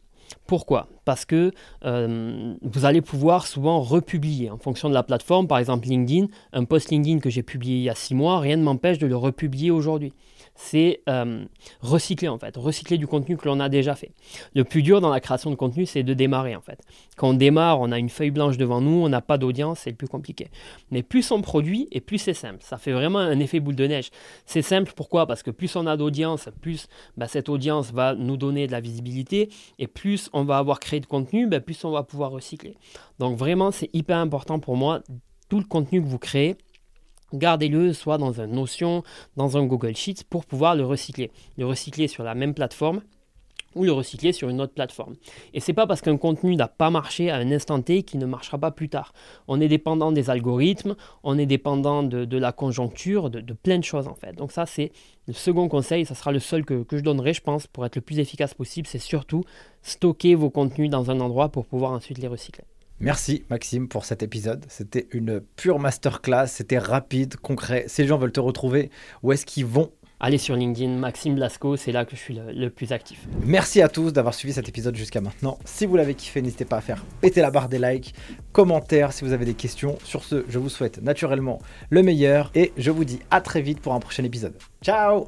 Pourquoi? 0.54 0.88
Parce 1.04 1.26
que 1.26 1.52
euh, 1.84 2.54
vous 2.62 2.86
allez 2.86 3.02
pouvoir 3.02 3.48
souvent 3.48 3.82
republier 3.82 4.52
en 4.52 4.60
fonction 4.60 4.88
de 4.88 4.94
la 4.94 5.02
plateforme. 5.02 5.48
Par 5.48 5.58
exemple, 5.58 5.88
LinkedIn, 5.88 6.28
un 6.52 6.64
post 6.64 6.92
LinkedIn 6.92 7.22
que 7.22 7.32
j'ai 7.32 7.42
publié 7.42 7.78
il 7.78 7.82
y 7.82 7.90
a 7.90 7.96
six 7.96 8.14
mois, 8.14 8.40
rien 8.40 8.58
ne 8.58 8.62
m'empêche 8.62 9.00
de 9.00 9.08
le 9.08 9.16
republier 9.16 9.72
aujourd'hui 9.72 10.14
c'est 10.56 11.02
euh, 11.10 11.46
recycler 11.82 12.28
en 12.28 12.38
fait, 12.38 12.56
recycler 12.58 12.98
du 12.98 13.08
contenu 13.08 13.38
que 13.38 13.48
l'on 13.48 13.60
a 13.60 13.70
déjà 13.70 13.96
fait. 13.96 14.12
Le 14.54 14.64
plus 14.64 14.84
dur 14.84 15.02
dans 15.02 15.10
la 15.10 15.20
création 15.20 15.50
de 15.50 15.56
contenu, 15.56 15.86
c'est 15.86 16.04
de 16.04 16.14
démarrer 16.14 16.56
en 16.56 16.62
fait. 16.62 16.80
Quand 17.18 17.30
on 17.30 17.34
démarre, 17.34 17.80
on 17.80 17.92
a 17.92 18.00
une 18.00 18.10
feuille 18.10 18.32
blanche 18.32 18.58
devant 18.58 18.82
nous, 18.82 19.04
on 19.04 19.10
n'a 19.10 19.22
pas 19.22 19.38
d'audience, 19.38 19.80
c'est 19.80 19.90
le 19.90 19.96
plus 19.96 20.08
compliqué. 20.08 20.50
Mais 20.92 21.04
plus 21.04 21.32
on 21.32 21.42
produit 21.42 21.88
et 21.92 22.02
plus 22.02 22.18
c'est 22.18 22.34
simple. 22.34 22.60
Ça 22.62 22.78
fait 22.78 22.92
vraiment 22.92 23.20
un 23.20 23.40
effet 23.40 23.60
boule 23.60 23.76
de 23.76 23.88
neige. 23.88 24.10
C'est 24.46 24.62
simple 24.62 24.94
pourquoi? 24.96 25.26
Parce 25.26 25.44
que 25.44 25.52
plus 25.52 25.76
on 25.76 25.88
a 25.88 25.98
d'audience, 25.98 26.50
plus 26.62 26.88
bah, 27.18 27.28
cette 27.28 27.50
audience 27.50 27.92
va 27.92 28.16
nous 28.16 28.38
donner 28.38 28.68
de 28.68 28.72
la 28.72 28.82
visibilité 28.82 29.50
et 29.80 29.88
plus 29.88 30.30
on 30.34 30.44
va 30.44 30.58
avoir 30.58 30.80
créé 30.80 31.00
de 31.00 31.06
contenu, 31.06 31.48
bah, 31.48 31.60
plus 31.60 31.84
on 31.86 31.92
va 31.92 32.04
pouvoir 32.04 32.32
recycler. 32.32 32.78
Donc 33.20 33.38
vraiment, 33.38 33.72
c'est 33.72 33.90
hyper 33.94 34.18
important 34.18 34.60
pour 34.60 34.78
moi, 34.78 35.02
tout 35.50 35.60
le 35.60 35.66
contenu 35.66 36.02
que 36.02 36.08
vous 36.08 36.20
créez 36.20 36.58
gardez-le 37.34 37.94
soit 37.94 38.18
dans 38.18 38.42
un 38.42 38.48
Notion, 38.48 39.04
dans 39.36 39.58
un 39.58 39.66
Google 39.66 39.96
Sheets 39.96 40.24
pour 40.30 40.46
pouvoir 40.46 40.76
le 40.76 40.86
recycler. 40.86 41.32
Le 41.58 41.66
recycler 41.66 42.08
sur 42.08 42.24
la 42.24 42.36
même 42.36 42.54
plateforme 42.54 43.02
ou 43.76 43.84
le 43.84 43.92
recycler 43.92 44.34
sur 44.34 44.50
une 44.50 44.62
autre 44.62 44.74
plateforme. 44.74 45.16
Et 45.54 45.60
c'est 45.60 45.74
pas 45.74 45.88
parce 45.88 46.02
qu'un 46.02 46.18
contenu 46.18 46.56
n'a 46.56 46.68
pas 46.68 46.90
marché 46.90 47.30
à 47.30 47.38
un 47.38 47.52
instant 47.52 47.82
T 47.82 48.04
qu'il 48.04 48.20
ne 48.20 48.26
marchera 48.26 48.58
pas 48.58 48.72
plus 48.72 48.90
tard. 48.90 49.14
On 49.48 49.60
est 49.62 49.68
dépendant 49.68 50.12
des 50.12 50.30
algorithmes, 50.30 50.96
on 51.24 51.38
est 51.38 51.46
dépendant 51.46 52.04
de, 52.04 52.38
la 52.38 52.52
conjoncture, 52.52 53.30
de, 53.30 53.54
plein 53.54 53.80
de 53.80 53.84
choses 53.84 54.08
en 54.08 54.16
fait. 54.16 54.34
Donc 54.34 54.52
ça 54.52 54.66
c'est 54.66 54.92
le 55.28 55.34
second 55.34 55.68
conseil, 55.70 56.06
ça 56.06 56.16
sera 56.16 56.32
le 56.32 56.40
seul 56.40 56.66
que, 56.66 56.84
que 56.84 56.98
je 56.98 57.04
donnerai 57.04 57.34
je 57.34 57.42
pense 57.42 57.68
pour 57.68 57.86
être 57.86 57.96
le 57.96 58.02
plus 58.02 58.20
efficace 58.20 58.54
possible, 58.54 58.88
c'est 58.88 59.00
surtout 59.00 59.44
stocker 59.82 60.36
vos 60.36 60.50
contenus 60.50 60.90
dans 60.90 61.12
un 61.12 61.20
endroit 61.20 61.50
pour 61.50 61.66
pouvoir 61.66 61.92
ensuite 61.92 62.18
les 62.18 62.28
recycler. 62.28 62.66
Merci 63.04 63.44
Maxime 63.50 63.90
pour 63.90 64.06
cet 64.06 64.24
épisode. 64.24 64.66
C'était 64.70 65.08
une 65.12 65.42
pure 65.42 65.78
masterclass, 65.78 66.48
c'était 66.48 66.78
rapide, 66.78 67.36
concret. 67.36 67.84
Si 67.88 68.02
les 68.02 68.08
gens 68.08 68.18
veulent 68.18 68.32
te 68.32 68.40
retrouver, 68.40 68.92
où 69.24 69.34
est-ce 69.34 69.46
qu'ils 69.46 69.66
vont? 69.66 69.92
Allez 70.22 70.38
sur 70.38 70.56
LinkedIn, 70.56 71.00
Maxime 71.00 71.36
Blasco, 71.36 71.76
c'est 71.76 71.92
là 71.92 72.06
que 72.06 72.16
je 72.16 72.22
suis 72.22 72.40
le, 72.54 72.70
plus 72.70 72.94
actif. 72.94 73.28
Merci 73.46 73.82
à 73.82 73.90
tous 73.90 74.14
d'avoir 74.14 74.34
suivi 74.34 74.54
cet 74.54 74.70
épisode 74.70 74.96
jusqu'à 74.96 75.20
maintenant. 75.20 75.60
Si 75.66 75.86
vous 75.86 75.98
l'avez 75.98 76.16
kiffé, 76.16 76.42
n'hésitez 76.42 76.64
pas 76.64 76.78
à 76.78 76.82
faire 76.82 77.04
péter 77.20 77.42
la 77.42 77.52
barre 77.52 77.68
des 77.68 77.78
likes, 77.78 78.16
commentaires 78.54 79.12
si 79.12 79.26
vous 79.26 79.34
avez 79.34 79.44
des 79.44 79.54
questions. 79.54 79.98
Sur 80.06 80.24
ce, 80.24 80.46
je 80.48 80.58
vous 80.58 80.70
souhaite 80.70 81.04
naturellement 81.04 81.60
le 81.90 82.04
meilleur 82.04 82.52
et 82.56 82.72
je 82.78 82.90
vous 82.90 83.04
dis 83.04 83.20
à 83.32 83.42
très 83.42 83.62
vite 83.62 83.82
pour 83.82 83.94
un 83.94 84.00
prochain 84.00 84.24
épisode. 84.24 84.54
Ciao 84.82 85.28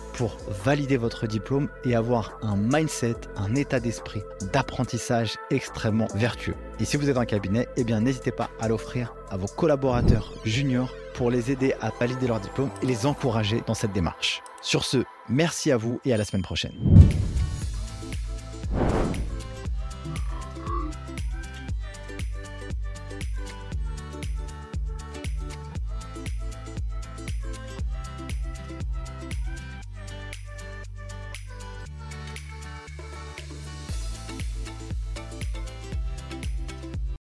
pour 0.13 0.37
valider 0.63 0.97
votre 0.97 1.27
diplôme 1.27 1.69
et 1.85 1.95
avoir 1.95 2.37
un 2.41 2.55
mindset, 2.55 3.15
un 3.37 3.55
état 3.55 3.79
d'esprit 3.79 4.21
d'apprentissage 4.53 5.35
extrêmement 5.49 6.07
vertueux. 6.15 6.55
Et 6.79 6.85
si 6.85 6.97
vous 6.97 7.09
êtes 7.09 7.17
un 7.17 7.25
cabinet, 7.25 7.67
eh 7.77 7.83
bien 7.83 8.01
n'hésitez 8.01 8.31
pas 8.31 8.49
à 8.59 8.67
l'offrir 8.67 9.13
à 9.29 9.37
vos 9.37 9.47
collaborateurs 9.47 10.33
juniors 10.45 10.93
pour 11.13 11.31
les 11.31 11.51
aider 11.51 11.73
à 11.81 11.91
valider 11.99 12.27
leur 12.27 12.39
diplôme 12.39 12.69
et 12.81 12.85
les 12.85 13.05
encourager 13.05 13.61
dans 13.67 13.73
cette 13.73 13.93
démarche. 13.93 14.41
Sur 14.61 14.83
ce, 14.83 15.03
merci 15.29 15.71
à 15.71 15.77
vous 15.77 15.99
et 16.05 16.13
à 16.13 16.17
la 16.17 16.25
semaine 16.25 16.43
prochaine. 16.43 16.73